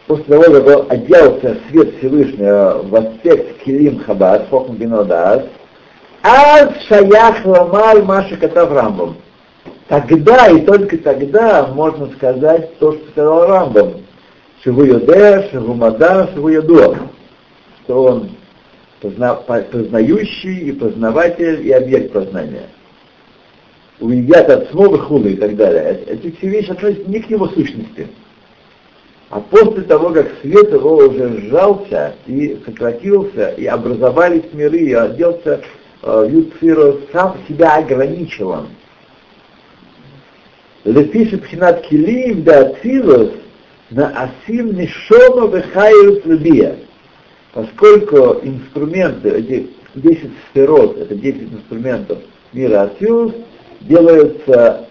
после 0.07 0.23
того, 0.25 0.43
как 0.43 0.91
оделся 0.91 1.57
свет 1.69 1.97
Всевышнего 1.97 2.81
в 2.83 2.95
аспект 2.95 3.63
Килим 3.63 4.03
Хабад, 4.03 4.47
Хохм 4.49 4.75
Бинодас, 4.75 5.43
Аз 6.23 6.69
шаях 6.87 7.45
ламаль 7.45 8.03
Маша 8.03 8.35
Катав 8.37 8.71
Рамбам. 8.71 9.17
Тогда 9.87 10.47
и 10.47 10.61
только 10.65 10.97
тогда 10.97 11.67
можно 11.67 12.09
сказать 12.17 12.77
то, 12.79 12.93
что 12.93 13.09
сказал 13.11 13.47
Рамбам. 13.47 13.93
Шигу 14.63 14.83
Йоде, 14.83 15.49
Шигу 15.51 15.73
Мада, 15.73 16.29
Шигу 16.33 16.49
Ядуа. 16.49 16.97
Что 17.83 18.03
он 18.03 18.31
позна, 19.01 19.35
познающий 19.35 20.69
и 20.69 20.71
познаватель 20.73 21.65
и 21.65 21.71
объект 21.71 22.11
познания. 22.11 22.63
Увидят 23.99 24.49
от 24.49 24.69
снова 24.71 24.97
худы 24.99 25.33
и 25.33 25.35
так 25.37 25.55
далее. 25.55 26.03
Эти 26.05 26.35
все 26.37 26.47
вещи 26.47 26.69
относятся 26.69 27.09
не 27.09 27.19
к 27.19 27.29
его 27.29 27.47
сущности. 27.47 28.07
А 29.29 29.39
после 29.39 29.81
того, 29.83 30.11
как 30.11 30.27
свет 30.41 30.71
его 30.71 30.97
уже 30.97 31.41
сжался 31.41 32.15
и 32.27 32.59
сократился, 32.65 33.49
и 33.49 33.65
образовались 33.65 34.53
миры, 34.53 34.77
и 34.77 34.93
оделся 34.93 35.61
э, 36.03 36.43
сам 37.11 37.37
себя 37.47 37.77
ограничил 37.77 38.49
он. 38.49 38.67
Лефиши 40.85 41.37
пхинат 41.37 41.81
килим 41.87 42.43
да 42.43 42.67
ацилус 42.67 43.31
на 43.89 44.07
асим 44.09 44.73
нишома 44.73 45.47
вехайрус 45.47 46.23
лебия. 46.23 46.77
Поскольку 47.53 48.39
инструменты, 48.43 49.29
эти 49.29 49.69
10 49.95 50.31
сферот, 50.49 50.97
это 50.97 51.15
10 51.15 51.53
инструментов 51.53 52.19
мира 52.53 52.83
Ацилус, 52.83 53.33
делаются 53.81 54.87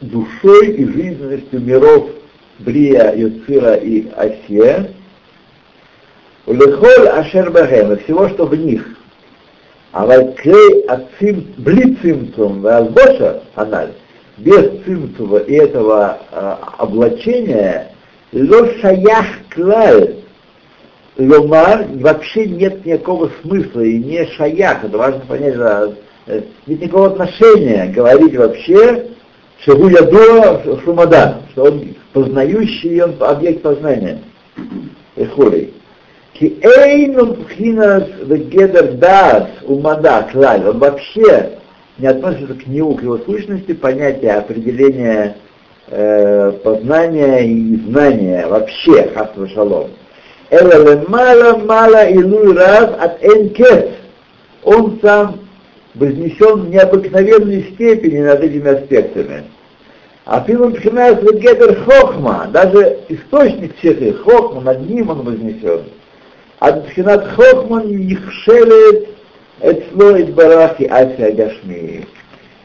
душой 0.00 0.72
и 0.72 0.84
жизненностью 0.84 1.60
миров 1.60 2.10
Брия, 2.58 3.14
Юцира 3.14 3.74
и 3.74 4.08
Асия, 4.16 4.90
Улехоль 6.46 7.08
Ашер 7.08 7.50
Бахем, 7.50 7.96
всего, 7.98 8.28
что 8.30 8.46
в 8.46 8.54
них. 8.54 8.84
А 9.92 10.06
вайкрей 10.06 10.82
ацим, 10.82 11.46
бли 11.58 11.96
цимцум, 11.96 12.60
вазбоша, 12.60 13.42
аналь, 13.56 13.92
без 14.38 14.82
цимцува 14.84 15.38
и 15.38 15.54
этого 15.54 16.18
э, 16.30 16.56
облачения, 16.78 17.92
ло 18.32 18.68
шаях 18.80 19.26
клаль, 19.50 20.16
ломар, 21.18 21.86
вообще 21.94 22.46
нет 22.46 22.86
никакого 22.86 23.30
смысла 23.42 23.80
и 23.80 23.98
не 23.98 24.26
шаях, 24.26 24.84
это 24.84 24.96
важно 24.96 25.20
понять, 25.20 25.56
нет 26.26 26.46
никакого 26.66 27.08
отношения 27.08 27.92
говорить 27.92 28.36
вообще, 28.36 29.10
Шагу 29.64 29.88
ядуа 29.88 30.62
шумада, 30.84 31.42
что 31.50 31.64
он 31.64 31.94
познающий, 32.14 33.02
он 33.02 33.14
объект 33.20 33.60
познания. 33.60 34.20
Эхолей. 35.16 35.74
Ки 36.32 36.58
эйну 36.62 37.34
пхинас 37.34 38.04
вегедер 38.22 38.92
дас 38.92 39.48
умада 39.64 40.26
клаль. 40.32 40.66
Он 40.66 40.78
вообще 40.78 41.58
не 41.98 42.06
относится 42.06 42.54
к 42.54 42.66
нему, 42.66 42.94
к 42.94 43.02
его 43.02 43.18
сущности, 43.18 43.72
понятие 43.74 44.32
определения 44.32 45.36
э, 45.88 46.52
познания 46.64 47.40
и 47.40 47.76
знания 47.76 48.46
вообще, 48.46 49.10
хасва 49.14 49.46
шалом. 49.48 49.90
Эла 50.48 51.04
мала 51.06 51.58
мала 51.58 52.08
илуй 52.08 52.56
раз 52.56 52.94
от 52.98 53.22
энкет. 53.22 53.90
Он 54.64 54.98
сам 55.02 55.40
вознесен 55.94 56.62
в 56.62 56.70
необыкновенной 56.70 57.72
степени 57.74 58.20
над 58.20 58.42
этими 58.42 58.68
аспектами. 58.68 59.44
А 60.24 60.40
Пилон 60.40 60.74
Пхинас 60.74 61.20
Гедер 61.20 61.82
Хохма, 61.84 62.48
даже 62.52 62.98
источник 63.08 63.76
всех 63.78 64.00
их, 64.00 64.22
Хохма, 64.22 64.60
над 64.60 64.88
ним 64.88 65.10
он 65.10 65.22
вознесен. 65.22 65.84
А 66.60 66.72
Пхинат 66.72 67.26
Хохма 67.32 67.82
Нихшелет 67.82 69.08
Эцло 69.60 70.16
Барахи 70.32 70.84
Асия 70.84 71.32
Гашми. 71.32 72.06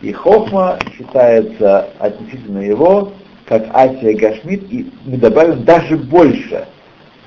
И 0.01 0.11
Хохма 0.11 0.77
считается 0.95 1.87
относительно 1.99 2.59
его, 2.59 3.13
как 3.47 3.65
Асия 3.73 4.15
Гашмит, 4.17 4.63
и 4.71 4.91
мы 5.05 5.17
добавим 5.17 5.63
даже 5.63 5.97
больше, 5.97 6.67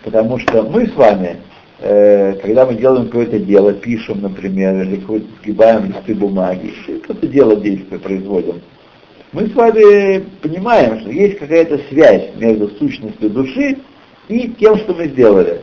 потому 0.04 0.38
что 0.38 0.62
мы 0.62 0.86
с 0.86 0.94
вами 0.94 1.38
Э, 1.80 2.34
когда 2.42 2.66
мы 2.66 2.74
делаем 2.74 3.06
какое-то 3.06 3.38
дело, 3.38 3.72
пишем, 3.72 4.20
например, 4.22 4.82
или 4.82 5.00
сгибаем 5.42 5.86
листы 5.86 6.14
бумаги, 6.14 6.72
какое-то 7.02 7.26
дело, 7.28 7.54
действие 7.56 8.00
производим, 8.00 8.60
мы 9.32 9.46
с 9.46 9.54
вами 9.54 10.24
понимаем, 10.42 11.00
что 11.00 11.10
есть 11.10 11.38
какая-то 11.38 11.78
связь 11.88 12.34
между 12.36 12.68
сущностью 12.70 13.30
души 13.30 13.78
и 14.28 14.48
тем, 14.58 14.76
что 14.78 14.94
мы 14.94 15.06
сделали. 15.08 15.60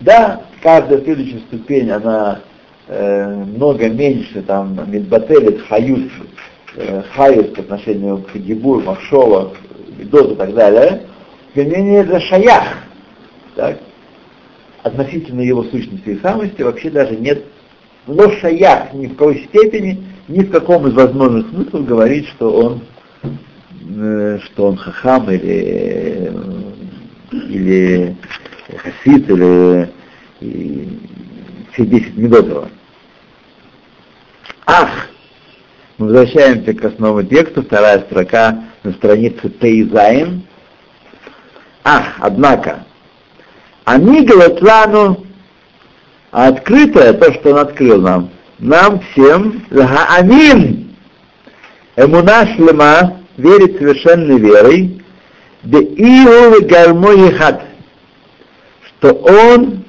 Да, 0.00 0.42
каждая 0.62 1.00
следующая 1.02 1.38
ступень, 1.40 1.90
она 1.90 2.40
э, 2.88 3.26
много 3.28 3.88
меньше, 3.88 4.42
там, 4.42 4.76
медбателит, 4.90 5.62
хаюс, 5.68 6.10
э, 6.74 7.02
хаюс 7.14 7.46
по 7.48 7.60
отношению 7.60 8.24
к 8.32 8.34
Гибур, 8.34 8.82
Махшова, 8.82 9.52
Медот 9.96 10.32
и 10.32 10.34
так 10.34 10.54
далее, 10.54 11.02
тем 11.54 11.68
не 11.68 11.76
менее 11.76 12.00
это 12.00 12.18
шаях. 12.18 12.64
Так? 13.54 13.78
Относительно 14.82 15.40
его 15.40 15.64
сущности 15.64 16.10
и 16.10 16.20
самости 16.20 16.62
вообще 16.62 16.90
даже 16.90 17.16
нет 17.16 17.44
лошаях 18.06 18.92
ни 18.92 19.06
в 19.06 19.16
какой 19.16 19.44
степени, 19.48 20.04
ни 20.28 20.40
в 20.40 20.50
каком 20.50 20.86
из 20.88 20.94
возможных 20.94 21.48
смыслов 21.50 21.86
говорить, 21.86 22.28
что 22.28 22.52
он 22.52 22.82
э, 23.96 24.38
что 24.44 24.68
он 24.68 24.76
хахам 24.76 25.30
или 25.30 26.32
или 27.30 28.16
хасид 28.76 29.30
или 29.30 29.88
и, 30.40 30.88
все 31.72 31.86
десять 31.86 32.16
медотова. 32.16 32.68
Ах! 34.66 35.08
Мы 35.98 36.06
возвращаемся 36.06 36.74
к 36.74 36.84
основному 36.84 37.22
тексту, 37.22 37.62
вторая 37.62 38.00
строка 38.00 38.64
на 38.82 38.92
странице 38.92 39.48
Тейзайн. 39.48 40.42
Ах, 41.84 42.16
однако, 42.18 42.84
они 43.84 44.28
а 46.30 46.48
открытое, 46.48 47.12
то, 47.12 47.32
что 47.34 47.50
он 47.50 47.58
открыл 47.58 48.00
нам, 48.00 48.30
нам 48.58 49.00
всем, 49.00 49.62
амин, 49.70 50.94
эмуна 51.96 52.46
шлема, 52.54 53.18
верить 53.36 53.78
совершенной 53.78 54.38
верой, 54.38 55.02
да 55.62 55.78
иу 55.78 56.66
гармой 56.66 57.32
хат, 57.32 57.62
что 58.86 59.12
он 59.12 59.84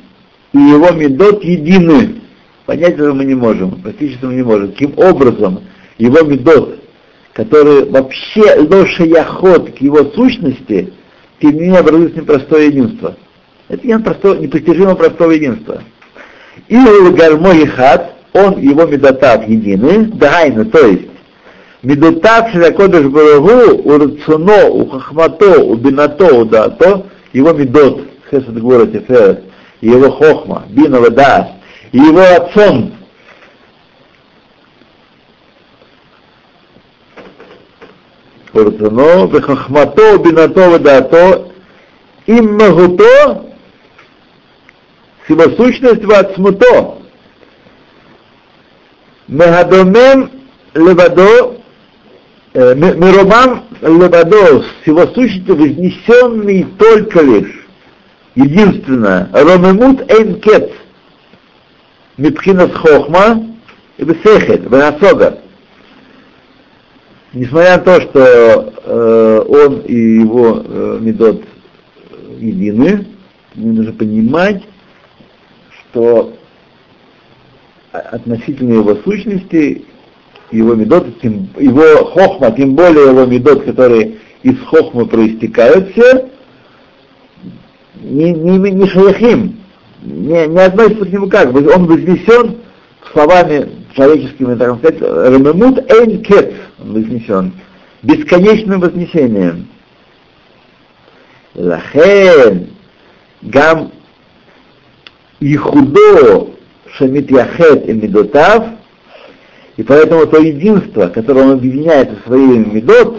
и 0.53 0.57
его 0.57 0.91
медот 0.91 1.43
едины. 1.43 2.21
Понять 2.65 2.93
этого 2.93 3.13
мы 3.13 3.25
не 3.25 3.35
можем, 3.35 3.81
практически 3.81 4.25
мы 4.25 4.35
не 4.35 4.43
можем. 4.43 4.71
Каким 4.71 4.97
образом 4.97 5.63
его 5.97 6.21
медот, 6.21 6.79
который 7.33 7.89
вообще 7.89 8.55
лошаяход 8.55 9.71
к 9.71 9.77
его 9.77 10.05
сущности, 10.11 10.93
тем 11.41 11.51
не 11.53 11.59
менее 11.59 11.79
образует 11.79 12.15
непростое 12.15 12.67
единство. 12.67 13.17
Это 13.73 13.87
не 13.87 13.97
просто, 13.97 14.35
непостижимо 14.35 14.93
простого 14.93 15.31
единства. 15.31 15.81
И 16.67 16.77
гармой 16.77 17.65
хат, 17.65 18.13
он 18.33 18.59
его 18.59 18.85
медотав 18.85 19.47
едины, 19.47 20.05
дайна, 20.05 20.65
то 20.65 20.85
есть 20.85 21.07
медотав 21.81 22.51
широкодыш 22.51 23.07
барагу, 23.07 23.81
урцуно, 23.83 25.75
бинато, 25.77 26.35
у 26.35 26.45
дато, 26.45 27.07
его 27.33 27.51
медот, 27.53 28.01
хесед 28.29 28.61
гвора 28.61 28.85
теферес, 28.85 29.39
его 29.81 30.11
хохма, 30.11 30.65
бина 30.69 31.01
вадас, 31.01 31.47
его 31.91 32.21
отцом, 32.21 32.93
урцуно, 38.53 39.25
вехахмато, 39.25 40.19
бинато, 40.19 40.69
вадато, 40.69 41.47
им 42.27 42.55
магуто, 42.55 43.52
Симосущность 45.27 46.03
вацмуто. 46.03 46.97
Мехадомем 49.27 50.31
левадо, 50.73 51.57
Миромам 52.53 53.63
левадо, 53.81 54.63
с 54.83 54.87
его 54.87 55.07
сущностью 55.07 55.55
вознесенный 55.55 56.67
только 56.77 57.21
лишь, 57.21 57.65
единственное, 58.35 59.29
Ромемут 59.31 60.01
энкет, 60.11 60.73
Мипхинас 62.17 62.71
хохма 62.73 63.47
и 63.97 64.03
бесехет, 64.03 64.63
венасога. 64.63 65.39
Несмотря 67.31 67.77
на 67.77 67.83
то, 67.83 68.01
что 68.01 68.73
э, 68.85 69.45
он 69.47 69.79
и 69.79 69.95
его 69.95 70.63
э, 70.63 70.97
медот 71.01 71.41
едины, 72.37 73.07
нужно 73.55 73.93
понимать, 73.93 74.61
что 75.93 76.33
относительно 77.91 78.73
его 78.73 78.95
сущности, 79.03 79.85
его 80.51 80.73
медот, 80.73 81.07
его 81.23 82.05
хохма, 82.05 82.51
тем 82.51 82.73
более 82.75 83.09
его 83.09 83.25
медот, 83.25 83.63
которые 83.63 84.15
из 84.41 84.59
хохмы 84.61 85.05
проистекают 85.05 85.91
все, 85.91 86.29
не, 88.01 88.31
не, 88.31 88.57
не 88.57 88.87
шаяхим, 88.87 89.59
не, 90.01 90.47
не 90.47 90.59
относится 90.59 91.05
к 91.05 91.09
нему 91.09 91.29
как, 91.29 91.53
он 91.55 91.85
вознесен 91.85 92.57
словами 93.11 93.69
человеческими, 93.95 94.55
так 94.55 94.77
сказать, 94.79 94.99
ремемут 94.99 95.91
эйн 95.91 96.23
кет, 96.23 96.53
он 96.79 96.93
вознесен, 96.93 97.53
бесконечным 98.01 98.79
вознесением. 98.79 99.67
Лахен, 101.53 102.69
Гам 103.43 103.91
Ихудо 105.43 106.51
Шамит 106.97 107.29
Яхет 107.29 107.89
и 107.89 107.93
Медотав, 107.93 108.65
и 109.75 109.83
поэтому 109.83 110.25
то 110.27 110.39
единство, 110.39 111.07
которое 111.07 111.45
он 111.45 111.51
объединяет 111.53 112.11
со 112.11 112.27
своими 112.27 112.75
Медот, 112.75 113.17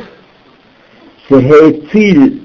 Сегейциль 1.28 2.42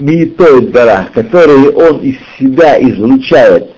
Миитоид 0.00 0.72
Барах, 0.72 1.12
который 1.12 1.70
он 1.70 1.98
из 1.98 2.16
себя 2.38 2.80
излучает, 2.80 3.70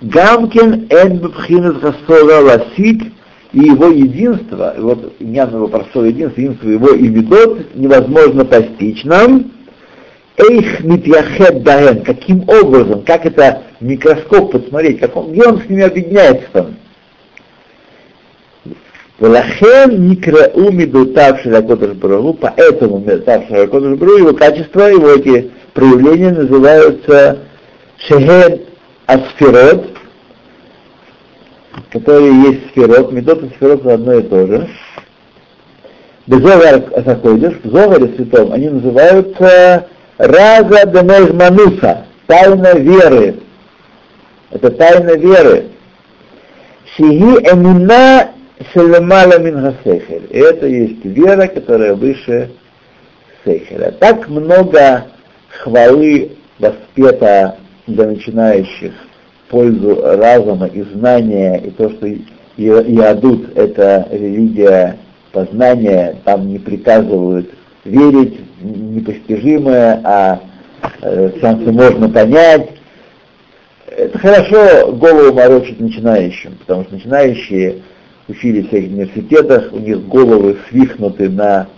Гамкин 0.00 0.86
Энбхинес 0.88 1.80
Хасора 1.80 2.40
Ласик, 2.40 3.12
и 3.52 3.58
его 3.58 3.88
единство, 3.88 4.74
вот 4.78 5.12
именно 5.18 5.50
его 5.54 5.68
простое 5.68 6.08
единство, 6.08 6.68
его 6.68 6.90
и 6.92 7.08
Медот 7.08 7.74
невозможно 7.74 8.46
постичь 8.46 9.04
нам, 9.04 9.50
Эйх 10.38 10.80
митьяхет 10.80 11.62
даэн, 11.62 12.02
каким 12.04 12.48
образом, 12.48 13.02
как 13.02 13.26
это 13.26 13.64
микроскоп 13.80 14.52
посмотреть, 14.52 15.00
как 15.00 15.14
он, 15.14 15.32
где 15.32 15.42
он 15.44 15.60
с 15.60 15.68
ними 15.68 15.82
объединяется 15.82 16.46
там. 16.52 16.76
Влахен 19.18 20.08
микроу 20.08 20.72
медутав 20.72 21.42
широкодыш 21.42 21.92
брагу, 21.92 22.34
поэтому 22.34 22.98
медутав 22.98 23.46
широкодыш 23.46 23.98
брагу, 23.98 24.16
его 24.16 24.32
качества, 24.32 24.90
его 24.90 25.10
эти 25.10 25.50
проявления 25.74 26.30
называются 26.30 27.38
шехен 27.98 28.62
асферот, 29.06 29.90
которые 31.90 32.42
есть 32.42 32.70
сферот, 32.70 33.12
медот 33.12 33.42
и 33.42 33.48
сферот 33.56 33.86
одно 33.86 34.14
и 34.14 34.22
то 34.22 34.46
же. 34.46 34.68
Безовар 36.26 36.84
заходишь, 37.04 37.60
в 37.62 37.70
Зогаре 37.70 38.14
святом 38.16 38.52
они 38.52 38.70
называются 38.70 39.88
Раза 40.22 40.86
Денежмануса, 40.86 42.06
тайна 42.28 42.74
веры. 42.74 43.40
Это 44.52 44.70
тайна 44.70 45.16
веры. 45.16 45.64
Сиги 46.96 47.24
эмина 47.50 48.30
шелемала 48.72 49.40
мин 49.40 49.74
И 50.30 50.38
это 50.38 50.68
есть 50.68 51.04
вера, 51.04 51.48
которая 51.48 51.94
выше 51.94 52.52
сейхеля. 53.44 53.90
Так 53.98 54.28
много 54.28 55.06
хвалы 55.48 56.30
воспета 56.60 57.56
для 57.88 58.06
начинающих 58.06 58.92
пользу 59.48 60.02
разума 60.04 60.66
и 60.66 60.82
знания, 60.82 61.56
и 61.64 61.70
то, 61.70 61.90
что 61.90 62.06
Иадут— 62.56 63.50
это 63.56 64.06
религия 64.12 64.98
познания, 65.32 66.14
там 66.24 66.46
не 66.46 66.60
приказывают 66.60 67.50
верить 67.84 68.40
в 68.60 68.64
непостижимое, 68.64 70.00
а 70.04 70.40
э, 71.00 71.30
шансы 71.40 71.72
можно 71.72 72.08
понять. 72.08 72.70
Это 73.86 74.18
хорошо 74.18 74.92
голову 74.92 75.34
морочить 75.34 75.80
начинающим, 75.80 76.56
потому 76.58 76.84
что 76.84 76.94
начинающие 76.94 77.82
учились 78.28 78.68
в 78.68 78.72
университетах, 78.72 79.72
у 79.72 79.78
них 79.78 80.06
головы 80.06 80.56
свихнуты 80.68 81.28
на 81.28 81.68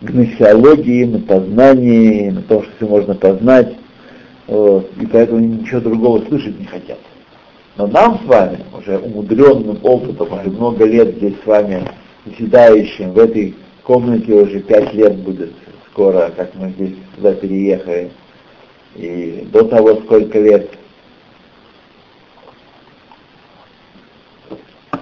гносеологии, 0.00 1.04
на 1.04 1.18
познании, 1.20 2.30
на 2.30 2.42
том, 2.42 2.62
что 2.62 2.72
все 2.76 2.86
можно 2.86 3.14
познать, 3.14 3.74
вот, 4.46 4.90
и 5.00 5.06
поэтому 5.06 5.40
ничего 5.40 5.80
другого 5.80 6.24
слышать 6.28 6.58
не 6.58 6.66
хотят. 6.66 6.98
Но 7.76 7.86
нам 7.86 8.20
с 8.24 8.26
вами, 8.26 8.60
уже 8.76 8.98
умудренным 8.98 9.78
опытом, 9.82 10.32
уже 10.32 10.50
много 10.50 10.84
лет 10.84 11.16
здесь 11.16 11.34
с 11.42 11.46
вами, 11.46 11.82
заседающим 12.24 13.12
в 13.12 13.18
этой 13.18 13.54
комнате 13.88 14.34
уже 14.34 14.60
пять 14.60 14.92
лет 14.92 15.16
будет 15.16 15.50
скоро, 15.90 16.30
как 16.36 16.54
мы 16.54 16.68
здесь 16.72 16.94
сюда 17.16 17.32
переехали. 17.32 18.10
И 18.94 19.48
до 19.50 19.64
того 19.64 19.96
сколько 20.02 20.38
лет. 20.38 20.70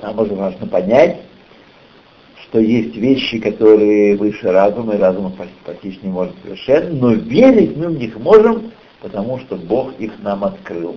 Нам 0.00 0.18
уже 0.20 0.34
важно 0.34 0.68
понять, 0.68 1.22
что 2.44 2.60
есть 2.60 2.94
вещи, 2.94 3.40
которые 3.40 4.16
выше 4.16 4.52
разума, 4.52 4.94
и 4.94 4.98
разума 4.98 5.32
постичь 5.64 6.00
не 6.02 6.08
может 6.08 6.34
совершенно, 6.44 6.90
но 6.90 7.12
верить 7.14 7.76
мы 7.76 7.88
в 7.88 7.98
них 7.98 8.16
можем, 8.18 8.70
потому 9.00 9.40
что 9.40 9.56
Бог 9.56 9.98
их 9.98 10.12
нам 10.20 10.44
открыл. 10.44 10.96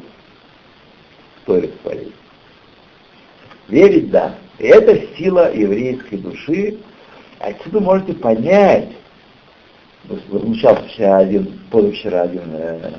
Кто 1.42 1.58
их 1.58 1.72
своей. 1.82 2.14
Верить, 3.68 4.12
да. 4.12 4.36
И 4.60 4.66
это 4.66 5.02
сила 5.18 5.52
еврейской 5.56 6.18
души, 6.18 6.78
Отсюда 7.40 7.80
можете 7.80 8.14
понять, 8.16 8.90
возмущался 10.30 10.84
вчера 10.84 11.18
один, 11.18 11.60
позавчера 11.72 12.24
один 12.24 12.44
э, 12.54 12.92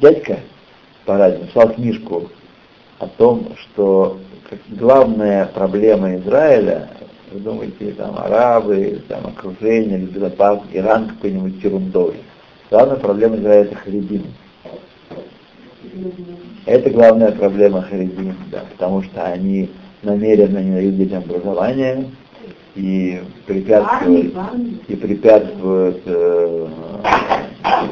дядька 0.00 0.38
по 1.04 1.18
радио, 1.18 1.40
написал 1.40 1.74
книжку 1.74 2.30
о 2.98 3.06
том, 3.06 3.54
что 3.60 4.18
главная 4.68 5.44
проблема 5.46 6.16
Израиля, 6.16 6.88
вы 7.30 7.40
думаете, 7.40 7.92
там 7.92 8.18
арабы, 8.18 9.02
там 9.08 9.26
окружение, 9.26 9.98
безопасность, 9.98 10.74
Иран 10.74 11.08
какой-нибудь 11.08 11.62
ерундой. 11.62 12.14
Главная 12.70 12.96
проблема 12.96 13.36
Израиля 13.36 13.64
это 13.64 13.76
харидим. 13.76 14.24
Это 16.64 16.90
главная 16.90 17.32
проблема 17.32 17.82
харидим, 17.82 18.36
да, 18.50 18.64
потому 18.72 19.02
что 19.02 19.22
они 19.22 19.68
намеренно 20.02 20.60
не 20.60 20.72
дают 20.72 20.96
детям 20.96 21.24
образования, 21.24 22.06
и 22.76 23.22
препятствует, 23.46 24.34
и 24.86 24.96
препятствует 24.96 26.02
э, 26.04 26.68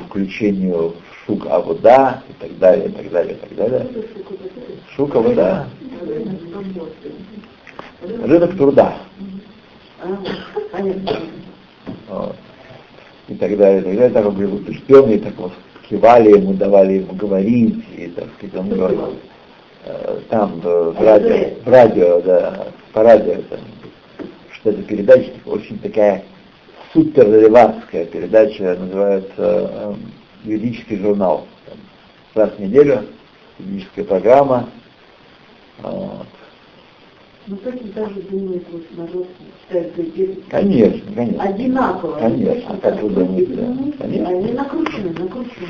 включению 0.09 0.93
в 0.93 1.27
шук 1.27 1.47
авода 1.47 2.23
и 2.29 2.33
так 2.35 2.59
далее, 2.59 2.89
и 2.89 2.93
так 2.93 3.11
далее, 3.11 3.35
и 3.35 3.39
так 3.39 3.57
далее. 3.57 3.89
Шук 4.95 5.17
авода. 5.17 5.67
Рынок 8.23 8.57
труда. 8.57 8.95
Вот. 12.09 12.37
И 13.29 13.35
так 13.35 13.57
далее, 13.57 13.81
и 13.81 13.85
так 13.85 13.95
далее. 13.95 14.11
Так 14.11 14.27
он 14.27 14.35
был 14.35 14.55
убежден, 14.55 15.11
и 15.11 15.19
так 15.19 15.35
вот 15.39 15.53
кивали 15.89 16.37
ему, 16.39 16.53
давали 16.53 16.95
ему 16.95 17.15
говорить, 17.15 17.83
и 17.97 18.09
так 18.09 18.27
сказать, 18.37 18.57
он 18.57 18.69
говорил, 18.69 19.15
э, 19.87 20.21
там 20.29 20.61
в 20.61 21.01
радио, 21.01 21.55
в 21.65 21.69
радио, 21.69 22.21
да, 22.21 22.67
по 22.93 23.03
радио 23.03 23.37
там, 23.49 23.61
что 24.65 24.71
эта 24.71 24.83
передача 24.83 25.31
очень 25.45 25.79
такая 25.79 26.25
супер 26.95 27.27
релевантская 27.27 28.07
передача, 28.07 28.77
называется 28.81 29.35
э, 29.37 29.95
юридический 30.45 30.97
журнал. 30.97 31.47
Раз 32.35 32.51
в 32.53 32.59
неделю, 32.59 33.03
юридическая 33.59 34.07
программа. 34.07 34.71
Вот. 35.83 36.27
Ну, 37.47 37.57
так 37.57 37.75
даже 37.93 38.23
думает, 38.23 38.65
вот 38.73 38.83
народ 38.97 39.27
считает, 39.61 39.93
Конечно, 40.49 41.13
конечно. 41.15 41.43
Одинаково. 41.43 42.19
Конечно, 42.19 42.75
а 42.75 42.77
как 42.79 43.03
вы 43.03 43.11
думаете? 43.11 43.95
Конечно. 43.99 44.29
Они 44.29 44.53
накручены, 44.53 45.11
накручены. 45.11 45.69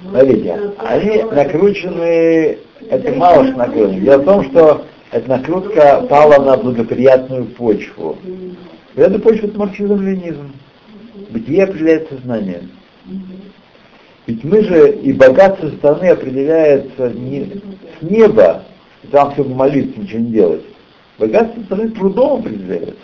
Смотрите, 0.00 0.72
они 0.78 1.22
накручены, 1.24 2.58
это 2.88 3.12
мало 3.16 3.48
что 3.48 3.56
накручены. 3.56 4.00
Дело 4.00 4.18
в 4.18 4.24
том, 4.24 4.44
что 4.44 4.84
эта 5.10 5.28
накрутка 5.28 6.02
пала 6.08 6.42
на 6.44 6.56
благоприятную 6.56 7.46
почву. 7.46 8.18
Эта 8.94 9.18
почва 9.18 9.46
это 9.46 9.58
марксизм-ленизм. 9.58 10.52
Бытие 11.30 11.64
определяет 11.64 12.08
сознание. 12.08 12.62
Ведь 14.26 14.44
мы 14.44 14.62
же 14.62 14.92
и 14.92 15.12
богатство 15.12 15.68
страны 15.68 16.10
определяется 16.10 17.10
не 17.10 17.62
с 17.98 18.02
неба, 18.02 18.64
там 19.10 19.32
все 19.32 19.44
молиться, 19.44 19.98
ничего 19.98 20.20
не 20.20 20.32
делать. 20.32 20.64
Богатство 21.18 21.62
страны 21.62 21.88
трудом 21.90 22.40
определяется. 22.40 22.94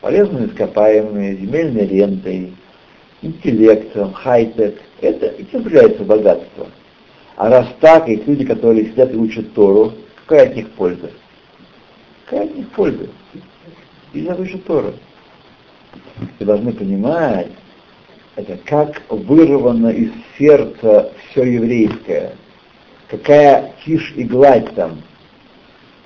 Полезными 0.00 0.46
ископаемыми, 0.46 1.34
земельной 1.34 1.86
рентой, 1.86 2.52
интеллектом, 3.20 4.12
хай-тек. 4.12 4.76
Это 5.00 5.26
этим 5.26 5.60
определяется 5.60 6.04
богатство. 6.04 6.68
А 7.34 7.48
раз 7.48 7.66
так, 7.80 8.08
есть 8.08 8.28
люди, 8.28 8.44
которые 8.44 8.86
сидят 8.86 9.12
и 9.12 9.16
учат 9.16 9.52
Тору, 9.54 9.92
какая 10.26 10.48
от 10.48 10.56
них 10.56 10.70
польза? 10.70 11.10
Какая 12.28 12.44
от 12.44 12.56
них 12.56 12.68
польза? 12.70 13.06
Нельзя 14.12 14.34
учат 14.34 14.64
Тору. 14.64 14.92
Вы 16.38 16.44
должны 16.44 16.72
понимать, 16.72 17.48
это 18.36 18.58
как 18.66 19.00
вырвано 19.08 19.88
из 19.88 20.10
сердца 20.36 21.10
все 21.30 21.44
еврейское. 21.44 22.32
Какая 23.08 23.72
тишь 23.84 24.12
и 24.14 24.24
гладь 24.24 24.74
там 24.74 25.00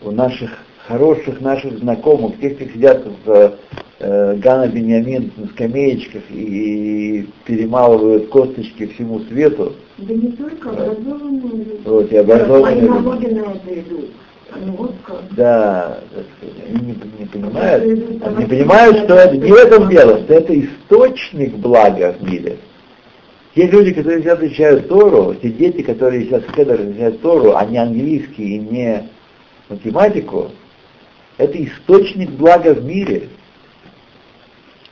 у 0.03 0.13
наших 0.13 0.51
хороших 0.87 1.41
наших 1.41 1.79
знакомых, 1.79 2.39
тех, 2.41 2.57
кто 2.57 2.67
сидят 2.67 3.05
в 3.25 3.59
э, 3.99 4.37
Гана 4.37 4.69
Беньямин 4.69 5.33
на 5.37 5.47
скамеечках 5.49 6.23
и, 6.31 7.21
и 7.21 7.29
перемалывают 7.47 8.29
косточки 8.29 8.87
всему 8.87 9.21
свету. 9.21 9.75
Да 9.99 10.15
не 10.15 10.33
только 10.33 10.71
образованные 10.71 11.67
Вот, 11.85 12.13
и 12.13 12.17
образованные 12.17 12.79
Они 12.79 12.89
налоги 12.89 13.27
на 13.27 13.41
это 13.41 13.81
идут. 13.81 14.11
Да, 15.31 16.01
не, 16.69 16.97
не 17.19 17.27
понимают, 17.27 17.85
не 18.39 18.47
понимают, 18.47 18.99
что 19.05 19.15
это 19.15 19.37
не 19.37 19.51
в 19.51 19.55
этом 19.55 19.89
дело, 19.89 20.19
что 20.21 20.35
это 20.35 20.61
источник 20.61 21.55
блага 21.57 22.15
в 22.19 22.23
мире. 22.23 22.59
Те 23.55 23.67
люди, 23.67 23.93
которые 23.93 24.23
сейчас 24.23 24.43
изучают 24.43 24.89
Тору, 24.89 25.35
те 25.35 25.51
дети, 25.51 25.83
которые 25.83 26.25
сейчас 26.25 26.43
хедер 26.55 26.81
изучают 26.83 27.21
Тору, 27.21 27.55
а 27.55 27.65
не 27.67 27.79
английский 27.79 28.57
и 28.57 28.59
не 28.59 29.09
математику, 29.69 30.51
это 31.37 31.63
источник 31.63 32.31
блага 32.31 32.75
в 32.75 32.85
мире. 32.85 33.29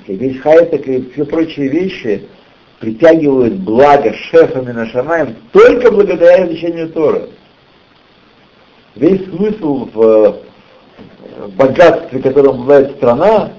И 0.07 0.15
весь 0.15 0.41
хайтек 0.41 0.87
и 0.89 1.11
все 1.13 1.25
прочие 1.25 1.69
вещи 1.69 2.27
притягивают 2.81 3.55
благо 3.55 4.13
שפע 4.15 4.73
מן 4.73 4.87
השמים 4.89 5.37
только 5.53 5.91
благодаря 5.91 6.47
изучению 6.47 6.89
Тора. 6.91 7.29
Весь 8.97 9.25
смысл 9.27 9.89
в 9.93 10.37
богатстве, 11.57 12.21
которым 12.21 12.63
обладает 12.63 12.97
страна, 12.97 13.53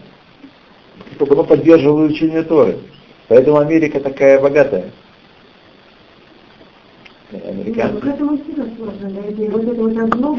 чтобы 1.16 1.34
оно 1.34 1.44
поддерживало 1.44 2.06
учение 2.06 2.44
Торы. 2.44 2.78
Поэтому 3.28 3.58
Америка 3.60 4.00
такая 4.00 4.40
богатая. 4.42 4.92
Американцы. 7.32 8.10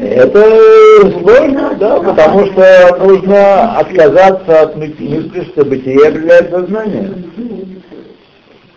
Это 0.03 1.11
сложно, 1.11 1.75
да, 1.79 1.99
потому 1.99 2.45
что 2.45 2.97
нужно 3.03 3.79
отказаться 3.79 4.61
от 4.61 4.75
мысли, 4.75 5.43
что 5.51 5.65
бытие 5.65 5.95
является 5.95 6.65
знанием. 6.67 7.31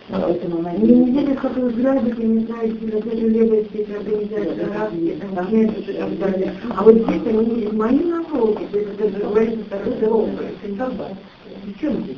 Поэтому 0.09 0.65
они 0.65 0.93
не 0.93 1.11
видят, 1.11 1.39
как 1.39 1.57
вы 1.57 1.69
грабите, 1.69 2.23
не 2.23 2.45
знаете, 2.45 2.77
даже 2.77 3.27
левые 3.27 3.61
организации 3.61 4.63
арабские, 4.63 5.15
там, 5.17 5.45
и 5.53 5.67
так 5.67 6.17
далее. 6.17 6.53
А 6.75 6.83
вот 6.83 6.95
здесь 6.95 7.27
они 7.27 7.55
видят 7.55 7.73
мои 7.73 7.99
налоги, 7.99 8.65
то 8.71 8.79
есть 8.79 8.99
это 8.99 9.19
говорится 9.19 9.65
второй 9.65 9.95
дорогой. 9.99 11.15
В 11.63 11.79
чем 11.79 12.03
здесь? 12.03 12.17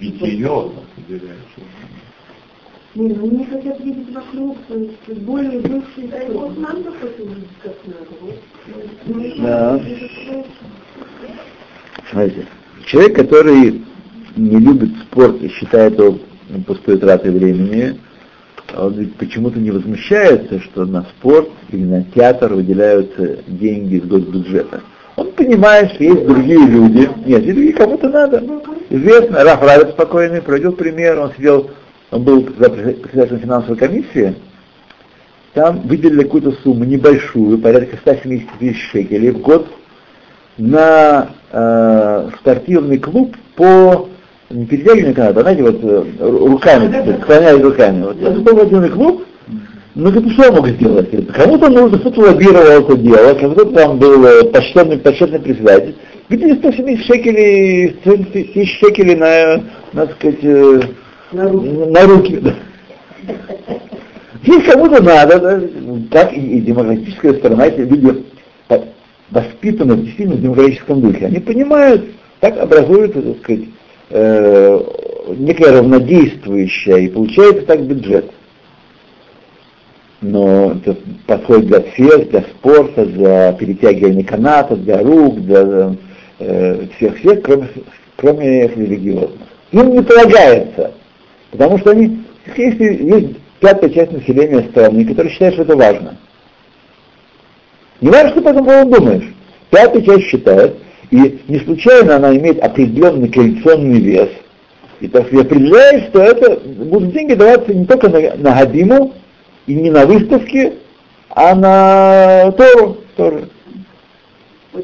Битие 0.00 0.48
не, 2.96 3.12
ну 3.12 3.26
они 3.26 3.44
хотят 3.44 3.78
видеть 3.80 4.10
вокруг, 4.14 4.56
то 4.68 4.74
есть 4.74 5.20
более 5.20 5.60
высший 5.60 6.08
Да, 6.08 6.18
вот 6.32 6.58
нам 6.58 6.82
хотим 6.82 7.28
видеть 7.28 7.48
как 7.62 7.74
надо. 7.84 8.06
Да. 9.42 9.80
Смотрите, 12.10 12.46
человек, 12.86 13.16
который 13.16 13.84
не 14.36 14.58
любит 14.58 14.90
спорт 15.02 15.40
и 15.42 15.48
считает 15.48 15.98
его 15.98 16.18
пустой 16.66 16.98
тратой 16.98 17.32
времени, 17.32 17.98
он 18.76 18.94
ведь 18.94 19.14
почему-то 19.16 19.58
не 19.58 19.70
возмущается, 19.70 20.60
что 20.60 20.84
на 20.84 21.02
спорт 21.04 21.48
или 21.70 21.84
на 21.84 22.04
театр 22.04 22.54
выделяются 22.54 23.38
деньги 23.46 23.96
из 23.96 24.04
госбюджета. 24.04 24.82
Он 25.16 25.32
понимает, 25.32 25.92
что 25.92 26.04
есть 26.04 26.26
другие 26.26 26.66
люди. 26.66 27.08
Нет, 27.24 27.46
и 27.46 27.72
кому-то 27.72 28.08
надо. 28.08 28.42
Известно, 28.90 29.44
Раф 29.44 29.62
Равец 29.62 29.90
спокойный, 29.90 30.42
проводил 30.42 30.72
пример, 30.72 31.18
он 31.18 31.32
сидел, 31.36 31.70
он 32.10 32.22
был 32.22 32.42
председателем 32.42 33.40
финансовой 33.40 33.78
комиссии, 33.78 34.34
там 35.54 35.80
выделили 35.82 36.24
какую-то 36.24 36.52
сумму 36.62 36.84
небольшую, 36.84 37.58
порядка 37.58 37.96
170 37.96 38.58
тысяч 38.58 38.90
шекелей 38.90 39.30
в 39.30 39.40
год, 39.40 39.66
на 40.58 41.30
э, 41.50 42.30
спортивный 42.40 42.98
клуб 42.98 43.34
по 43.54 44.08
не 44.50 44.66
перетягивание 44.66 45.14
каната, 45.14 45.40
знаете, 45.40 45.62
вот 45.62 45.78
э, 45.82 46.04
руками, 46.20 47.20
склоняясь 47.22 47.62
руками. 47.62 48.02
Вот 48.04 48.22
это 48.22 48.40
был 48.40 48.60
один 48.60 48.88
клуб, 48.90 49.24
ну 49.94 50.10
это 50.10 50.30
что 50.30 50.52
мог 50.52 50.68
сделать? 50.68 51.10
Кому-то 51.32 51.68
нужно, 51.68 51.98
кто-то 51.98 52.20
лоббировал 52.20 52.64
это 52.64 52.96
дело, 52.96 53.34
кому-то 53.34 53.64
там 53.66 53.98
был 53.98 54.24
э, 54.24 54.44
почетный, 54.50 54.98
почетный 54.98 55.40
председатель. 55.40 55.96
Где 56.28 56.54
170 56.54 57.06
шекелей, 57.06 57.88
тысяч 58.32 58.78
шекелей 58.78 59.16
на, 59.16 59.64
надо 59.92 60.12
сказать, 60.14 60.38
э, 60.42 60.80
на 61.32 61.48
руки. 61.48 61.68
На 61.68 62.06
руки 62.06 62.36
да. 62.36 62.54
Если 64.44 64.70
кому-то 64.70 65.02
надо, 65.02 65.40
да, 65.40 65.60
так 66.10 66.32
и, 66.32 66.40
и 66.40 66.60
демократическая 66.60 67.34
сторона, 67.34 67.66
эти 67.66 67.80
люди 67.80 68.24
воспитаны 69.30 69.96
действительно 69.96 70.36
в 70.36 70.42
демократическом 70.42 71.00
духе, 71.00 71.26
они 71.26 71.40
понимают, 71.40 72.04
так 72.40 72.58
образуется, 72.58 73.22
так 73.22 73.38
сказать, 73.38 73.64
э, 74.10 74.80
некое 75.36 75.72
равнодействующее, 75.72 77.04
и 77.04 77.08
получается 77.08 77.66
так 77.66 77.82
бюджет. 77.82 78.30
Но 80.20 80.72
это 80.72 80.96
подходит 81.26 81.66
для 81.66 81.82
всех, 81.82 82.30
для 82.30 82.40
спорта, 82.42 83.04
для 83.04 83.52
перетягивания 83.52 84.24
каната, 84.24 84.76
для 84.76 84.98
рук, 84.98 85.40
для 85.42 85.94
э, 86.38 86.86
всех-всех, 86.96 87.42
кроме, 87.42 87.68
кроме 88.16 88.68
религиозных. 88.68 89.48
Им 89.72 89.92
не 89.92 90.02
полагается, 90.02 90.94
потому 91.50 91.78
что 91.78 91.90
они, 91.90 92.22
если 92.56 93.04
есть 93.04 93.36
пятая 93.60 93.90
часть 93.90 94.12
населения 94.12 94.62
страны, 94.70 95.04
которая 95.04 95.30
считает, 95.30 95.54
что 95.54 95.64
это 95.64 95.76
важно. 95.76 96.16
Не 98.00 98.10
важно, 98.10 98.30
что 98.30 98.42
по 98.42 98.48
этому 98.48 98.66
поводу 98.66 99.00
думаешь. 99.00 99.34
Пятая 99.70 100.02
часть 100.02 100.26
считает, 100.26 100.76
и 101.10 101.40
не 101.48 101.60
случайно 101.60 102.16
она 102.16 102.36
имеет 102.36 102.60
определенный 102.60 103.28
коррекционный 103.28 104.00
вес. 104.00 104.28
И 105.00 105.08
так 105.08 105.26
сказать, 105.26 105.46
определяет, 105.46 106.08
что 106.08 106.20
это 106.20 106.58
будут 106.60 107.12
деньги 107.12 107.34
даваться 107.34 107.72
не 107.72 107.84
только 107.84 108.08
на, 108.08 108.34
на 108.36 108.58
Гадиму 108.58 109.12
и 109.66 109.74
не 109.74 109.90
на 109.90 110.06
выставке, 110.06 110.74
а 111.30 111.54
на 111.54 112.50
Тору 112.52 112.98
тоже. 113.16 113.48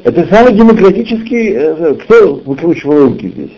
Это 0.05 0.27
самый 0.29 0.55
демократический, 0.55 1.53
э, 1.55 1.95
кто 2.05 2.35
выкручивал 2.35 3.09
руки 3.09 3.29
здесь? 3.29 3.53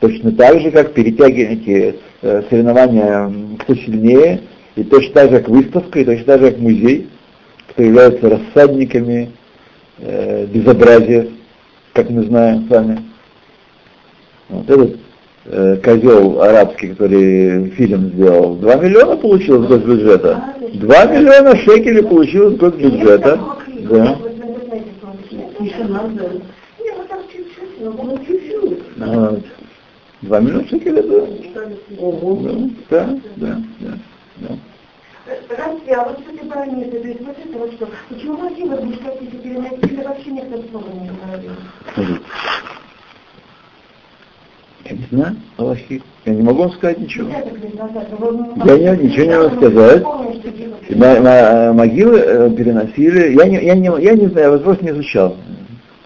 Точно 0.00 0.32
так 0.32 0.60
же, 0.60 0.70
как 0.70 0.92
перетягивание 0.92 1.96
э, 2.22 2.42
соревнования, 2.48 3.32
кто 3.60 3.74
сильнее, 3.74 4.40
и 4.76 4.84
точно 4.84 5.14
так 5.14 5.30
же, 5.30 5.38
как 5.38 5.48
выставка, 5.48 6.00
и 6.00 6.04
точно 6.04 6.24
так 6.24 6.40
же, 6.40 6.50
как 6.50 6.58
музей, 6.58 7.08
кто 7.68 7.82
являются 7.82 8.28
рассадниками 8.28 9.30
э, 9.98 10.46
безобразия 10.46 11.28
как 11.92 12.10
мы 12.10 12.22
знаем 12.24 12.66
с 12.66 12.70
вами. 12.70 13.04
Вот 14.48 14.70
этот 14.70 14.96
э, 15.46 15.76
козел 15.82 16.40
арабский, 16.42 16.88
который 16.88 17.70
фильм 17.70 18.12
сделал, 18.12 18.56
2 18.56 18.74
миллиона 18.76 19.16
получил 19.16 19.64
с 19.64 19.66
госбюджета. 19.66 20.54
2 20.74 21.04
миллиона 21.06 21.56
шекелей 21.56 22.02
получил 22.02 22.52
с 22.52 22.56
госбюджета. 22.56 23.40
Да. 23.90 24.16
Вот. 28.96 29.44
2 30.22 30.40
миллиона 30.40 30.68
шекелей, 30.68 31.02
да. 31.02 31.26
Да, 32.90 33.18
да, 33.36 33.62
да. 33.80 33.98
да. 34.36 34.48
Здравствуйте, 35.28 35.92
а 35.92 36.04
вот 36.04 36.18
с 36.20 36.34
этой 36.34 36.48
больницей, 36.48 37.00
то 37.00 37.08
есть 37.08 37.20
вот 37.20 37.36
это 37.38 37.58
вот 37.58 37.72
что, 37.74 37.88
почему 38.08 38.36
Владимир 38.36 38.80
вы 38.80 38.94
хотите 38.94 39.36
переносить, 39.36 39.92
или 39.92 40.02
вообще 40.02 40.30
никто 40.30 40.62
слова 40.70 40.86
не 40.92 41.10
говорил? 41.10 41.52
Я 44.84 44.96
не 44.96 45.04
знаю, 45.10 45.36
Аллахи. 45.58 46.02
Я 46.24 46.34
не 46.34 46.42
могу 46.42 46.62
вам 46.62 46.72
сказать 46.72 46.98
ничего. 46.98 47.28
Я, 47.28 48.74
я 48.74 48.96
не, 48.96 49.08
ничего 49.08 49.24
не 49.26 49.36
могу 49.36 49.56
сказать. 49.56 50.02
На, 50.88 51.20
на 51.20 51.72
могилы 51.74 52.18
э, 52.20 52.50
переносили. 52.50 53.34
Я 53.34 53.44
не, 53.44 53.62
я, 53.66 53.74
не, 53.74 54.02
я 54.02 54.14
не 54.14 54.28
знаю, 54.28 54.52
вопрос 54.52 54.80
не 54.80 54.90
изучал. 54.90 55.36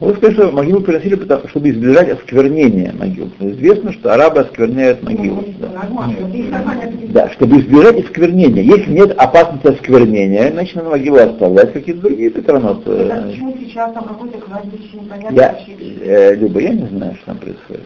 Можно 0.03 0.17
сказать, 0.17 0.37
что 0.37 0.51
могилу 0.51 0.81
приносили, 0.81 1.15
чтобы 1.47 1.71
избежать 1.71 2.09
осквернения 2.09 2.93
могил. 2.93 3.31
Известно, 3.39 3.93
что 3.93 4.13
арабы 4.13 4.41
оскверняют 4.41 5.01
могилу. 5.05 5.45
Да. 5.61 7.27
да, 7.27 7.31
чтобы 7.31 7.61
избежать 7.61 8.01
осквернения. 8.01 8.65
Если 8.65 8.91
нет 8.91 9.13
опасности 9.17 9.69
осквернения, 9.69 10.51
значит 10.51 10.75
надо 10.75 10.91
могилу 10.91 11.19
оставлять, 11.19 11.73
какие-то 11.73 12.01
другие 12.01 12.33
патроноты. 12.33 12.91
А 12.91 13.23
почему 13.23 13.57
сейчас 13.61 13.93
там 13.93 14.03
какой-то 14.03 14.39
кладбище 14.39 14.89
непонятно? 14.95 15.37
Я, 15.37 15.57
э, 16.05 16.35
Люба, 16.35 16.59
я 16.59 16.71
не 16.71 16.87
знаю, 16.89 17.15
что 17.15 17.27
там 17.27 17.37
происходит. 17.37 17.85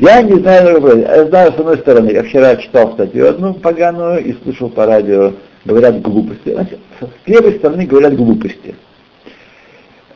Я 0.00 0.22
не 0.22 0.38
знаю, 0.40 0.98
я 1.00 1.26
знаю, 1.26 1.52
с 1.52 1.58
одной 1.58 1.78
стороны, 1.78 2.10
я 2.12 2.22
вчера 2.22 2.54
читал 2.58 2.92
статью 2.92 3.28
одну 3.28 3.54
поганую 3.54 4.24
и 4.24 4.34
слышал 4.44 4.68
по 4.68 4.86
радио, 4.86 5.32
говорят 5.64 6.00
глупости. 6.00 6.52
Значит, 6.52 6.78
с 7.00 7.28
левой 7.28 7.54
стороны 7.54 7.86
говорят 7.86 8.14
глупости. 8.14 8.76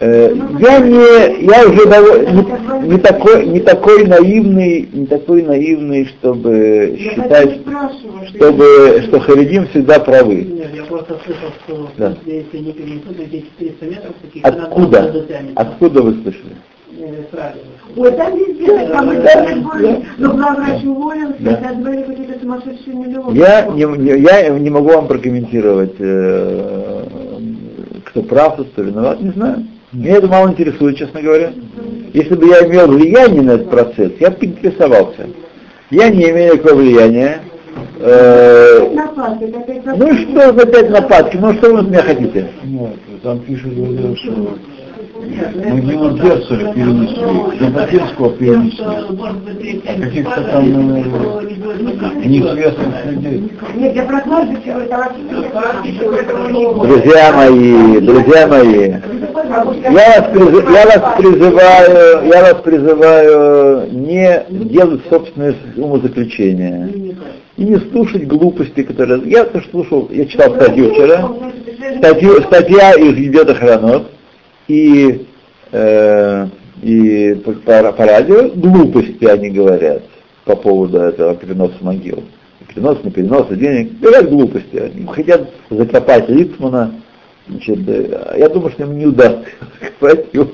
Э, 0.04 0.34
я 0.58 0.80
не, 0.80 1.46
я 1.46 1.64
уже 1.64 1.86
не, 1.86 2.88
не 2.88 2.98
такой, 2.98 3.46
не 3.46 3.60
такой 3.60 4.04
наивный, 4.04 4.88
не 4.92 5.06
такой 5.06 5.42
наивный, 5.42 6.06
чтобы 6.06 6.96
я 6.98 7.10
считать, 7.12 7.60
чтобы, 8.34 9.02
что 9.06 9.20
Харидим 9.20 9.68
всегда 9.68 10.00
правы. 10.00 10.42
Нет, 10.42 10.74
я 10.74 10.82
просто 10.82 11.16
слышал, 11.24 11.50
что 11.64 11.88
да. 11.96 12.16
если 12.26 12.58
не 12.58 12.72
перенесут 12.72 13.16
эти 13.20 13.44
400 13.58 13.86
метров, 13.86 14.14
таких 14.22 14.44
Откуда? 14.44 15.24
Откуда 15.54 16.02
вы 16.02 16.14
слышали? 16.14 16.56
Э, 16.98 17.52
Ой, 17.96 18.12
там 18.12 18.36
везде, 18.36 18.88
там 18.88 19.12
и 19.12 19.22
да, 19.22 20.02
но 20.18 20.32
главврач 20.32 20.82
уволился, 20.82 21.60
отдали 21.64 22.02
какие-то 22.02 22.40
сумасшедшие 22.40 22.96
миллионы. 22.96 23.36
Я 23.36 23.66
не, 23.66 24.20
я 24.20 24.48
не 24.48 24.70
могу 24.70 24.88
вам 24.88 25.06
прокомментировать, 25.06 25.94
э, 26.00 27.04
кто 28.06 28.22
прав, 28.22 28.56
кто 28.56 28.82
виноват, 28.82 29.20
не 29.20 29.30
знаю. 29.30 29.64
Меня 29.92 30.16
это 30.16 30.26
мало 30.26 30.48
интересует, 30.48 30.96
честно 30.96 31.20
говоря. 31.20 31.52
Если 32.14 32.34
бы 32.34 32.46
я 32.46 32.66
имел 32.66 32.88
влияние 32.88 33.42
на 33.42 33.50
этот 33.52 33.70
процесс, 33.70 34.12
я 34.20 34.30
бы 34.30 34.46
интересовался. 34.46 35.28
Я 35.90 36.08
не 36.08 36.30
имею 36.30 36.54
никакого 36.54 36.80
влияния. 36.80 37.42
Э, 38.00 38.80
ну 39.96 40.08
и 40.08 40.24
что 40.24 40.48
опять 40.48 40.90
нападки? 40.90 41.36
Ну 41.36 41.52
что 41.54 41.72
вы 41.72 41.80
от 41.80 41.88
меня 41.88 42.02
хотите? 42.02 42.48
Нет, 42.64 42.96
там 43.22 43.40
пишут, 43.40 43.72
говорят, 45.22 45.52
что 45.52 45.68
Могилу 45.68 46.10
Герцога 46.10 46.72
перенесли, 46.72 47.58
Запотинского 47.60 48.30
перенесли, 48.32 49.82
а 49.86 50.00
каких-то 50.00 50.42
там 50.42 50.64
э, 50.64 51.04
неизвестных 52.26 53.06
людей. 53.06 53.52
Друзья 56.82 57.32
мои, 57.32 58.00
друзья 58.00 58.46
мои, 58.46 58.94
я 59.82 59.90
вас, 59.90 60.24
приз- 60.32 60.72
я 60.72 60.84
вас 60.86 61.02
призываю, 61.18 62.26
я 62.26 62.40
вас 62.42 62.54
призываю 62.62 63.92
не 63.92 64.44
делать 64.50 65.00
собственные 65.08 65.54
умозаключения 65.76 66.88
и 67.56 67.64
не 67.64 67.76
слушать 67.90 68.26
глупости, 68.26 68.82
которые... 68.82 69.22
Я 69.26 69.44
тоже 69.44 69.66
слушал, 69.70 70.08
я 70.10 70.26
читал 70.26 70.54
статью 70.56 70.92
вчера, 70.92 71.28
статью, 71.98 72.42
статья 72.42 72.92
из 72.94 73.16
Едета 73.16 73.54
Хранот, 73.54 74.10
и, 74.72 75.26
э, 75.70 76.46
и 76.82 77.34
по, 77.44 77.52
по- 77.52 78.06
радио 78.06 78.48
глупости 78.54 79.24
они 79.26 79.50
говорят 79.50 80.02
по 80.44 80.56
поводу 80.56 80.98
этого 80.98 81.34
переноса 81.34 81.76
могил. 81.82 82.24
Перенос, 82.68 83.04
не 83.04 83.10
перенос, 83.10 83.48
денег. 83.48 83.98
Говорят 84.00 84.30
глупости. 84.30 84.76
Они 84.76 85.06
хотят 85.06 85.50
закопать 85.68 86.28
Литмана. 86.30 86.94
Значит, 87.48 87.86
э, 87.86 88.36
я 88.38 88.48
думаю, 88.48 88.72
что 88.72 88.84
им 88.84 88.98
не 88.98 89.06
удастся 89.06 89.50
закопать 89.80 90.26
его. 90.32 90.48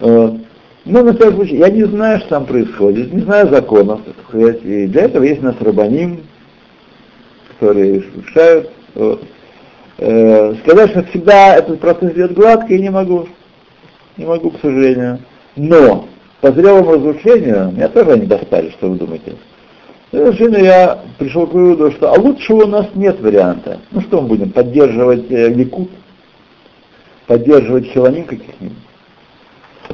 Ну, 0.00 1.02
на 1.04 1.12
всякий 1.12 1.34
случай, 1.34 1.56
я 1.56 1.70
не 1.70 1.84
знаю, 1.84 2.20
что 2.20 2.28
там 2.28 2.46
происходит, 2.46 3.12
не 3.12 3.20
знаю 3.22 3.50
законов, 3.50 4.00
так 4.06 4.14
сказать, 4.26 4.64
и 4.64 4.86
для 4.86 5.02
этого 5.02 5.24
есть 5.24 5.42
у 5.42 5.46
нас 5.46 5.56
рабаним, 5.60 6.20
которые 7.48 8.04
решают. 8.16 8.70
Вот. 8.94 9.22
Э, 10.00 10.54
сказать, 10.62 10.90
что 10.90 11.02
всегда 11.04 11.56
этот 11.56 11.80
процесс 11.80 12.12
идет 12.12 12.32
гладко, 12.32 12.72
я 12.72 12.78
не 12.78 12.90
могу. 12.90 13.28
Не 14.16 14.26
могу, 14.26 14.50
к 14.50 14.60
сожалению. 14.60 15.18
Но 15.56 16.06
по 16.40 16.52
зрелому 16.52 16.92
разрушению, 16.92 17.72
меня 17.72 17.88
тоже 17.88 18.12
они 18.12 18.26
достали, 18.26 18.70
что 18.70 18.88
вы 18.88 18.96
думаете. 18.96 19.34
Совершенно 20.12 20.56
я 20.56 21.00
пришел 21.18 21.46
к 21.48 21.52
выводу, 21.52 21.90
что 21.90 22.12
а 22.12 22.18
лучшего 22.18 22.64
у 22.64 22.68
нас 22.68 22.86
нет 22.94 23.20
варианта. 23.20 23.80
Ну 23.90 24.00
что 24.02 24.20
мы 24.20 24.28
будем, 24.28 24.50
поддерживать 24.52 25.30
э, 25.30 25.48
Ликут? 25.48 25.90
Поддерживать 27.26 27.86
Хилоним 27.86 28.24
каких-нибудь? 28.24 28.76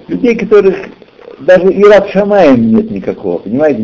Людей, 0.07 0.37
которых 0.37 0.77
даже 1.41 1.73
и 1.73 1.83
Рад 1.83 2.11
Шамаем 2.11 2.77
нет 2.77 2.91
никакого, 2.91 3.39
понимаете? 3.39 3.81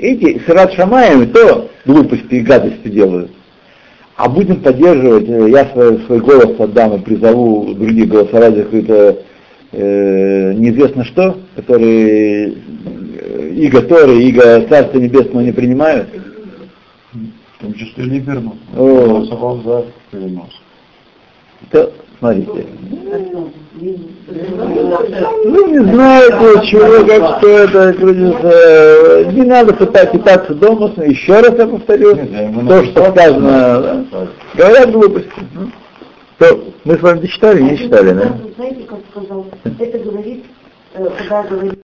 Эти 0.00 0.42
с 0.44 0.48
Рад 0.48 0.72
Шамаем 0.72 1.30
то 1.30 1.70
глупости 1.86 2.34
и 2.34 2.40
гадости 2.40 2.88
делают. 2.88 3.30
А 4.16 4.28
будем 4.28 4.60
поддерживать, 4.62 5.28
э, 5.28 5.50
я 5.50 5.66
свой, 5.70 5.98
свой 6.06 6.20
голос 6.20 6.58
отдам 6.60 6.96
и 6.96 6.98
призову 7.00 7.74
других 7.74 8.08
голосовать 8.08 8.54
за 8.54 8.64
какое-то 8.64 9.22
э, 9.72 10.52
неизвестно 10.54 11.04
что, 11.04 11.38
которые 11.56 12.52
э, 12.52 13.50
Иго 13.54 13.82
Торы, 13.82 14.22
Иго 14.22 14.66
Царства 14.68 14.98
Небесного 14.98 15.40
не 15.40 15.52
принимают. 15.52 16.08
В 17.12 17.64
том 17.64 17.74
числе 17.74 18.04
Либерман. 18.04 18.58
Голосовал 18.74 19.62
за 19.62 19.84
перенос. 20.10 20.50
Смотрите. 22.22 22.66
Ну, 25.44 25.68
не 25.68 25.92
знаете, 25.92 26.66
чего, 26.70 27.04
как 27.04 27.38
что 27.38 27.48
это, 27.48 27.92
крутится. 27.94 29.32
Не 29.32 29.42
надо 29.42 29.74
пытаться 29.74 30.16
питаться 30.16 30.54
домыслом, 30.54 31.10
еще 31.10 31.40
раз 31.40 31.58
я 31.58 31.66
повторю, 31.66 32.14
то, 32.68 32.84
что 32.84 33.10
сказано, 33.10 34.06
говорят 34.54 34.92
глупости. 34.92 35.32
То 36.38 36.64
мы 36.84 36.96
с 36.96 37.00
вами 37.00 37.26
читали, 37.26 37.62
не 37.62 37.76
читали, 37.78 38.12
да? 38.12 38.32
Знаете, 38.56 38.84
как 38.84 38.98
сказал, 39.10 39.46
это 39.64 39.98
говорит, 39.98 40.44
э, 40.94 41.08
когда 41.18 41.42
говорит 41.44 41.78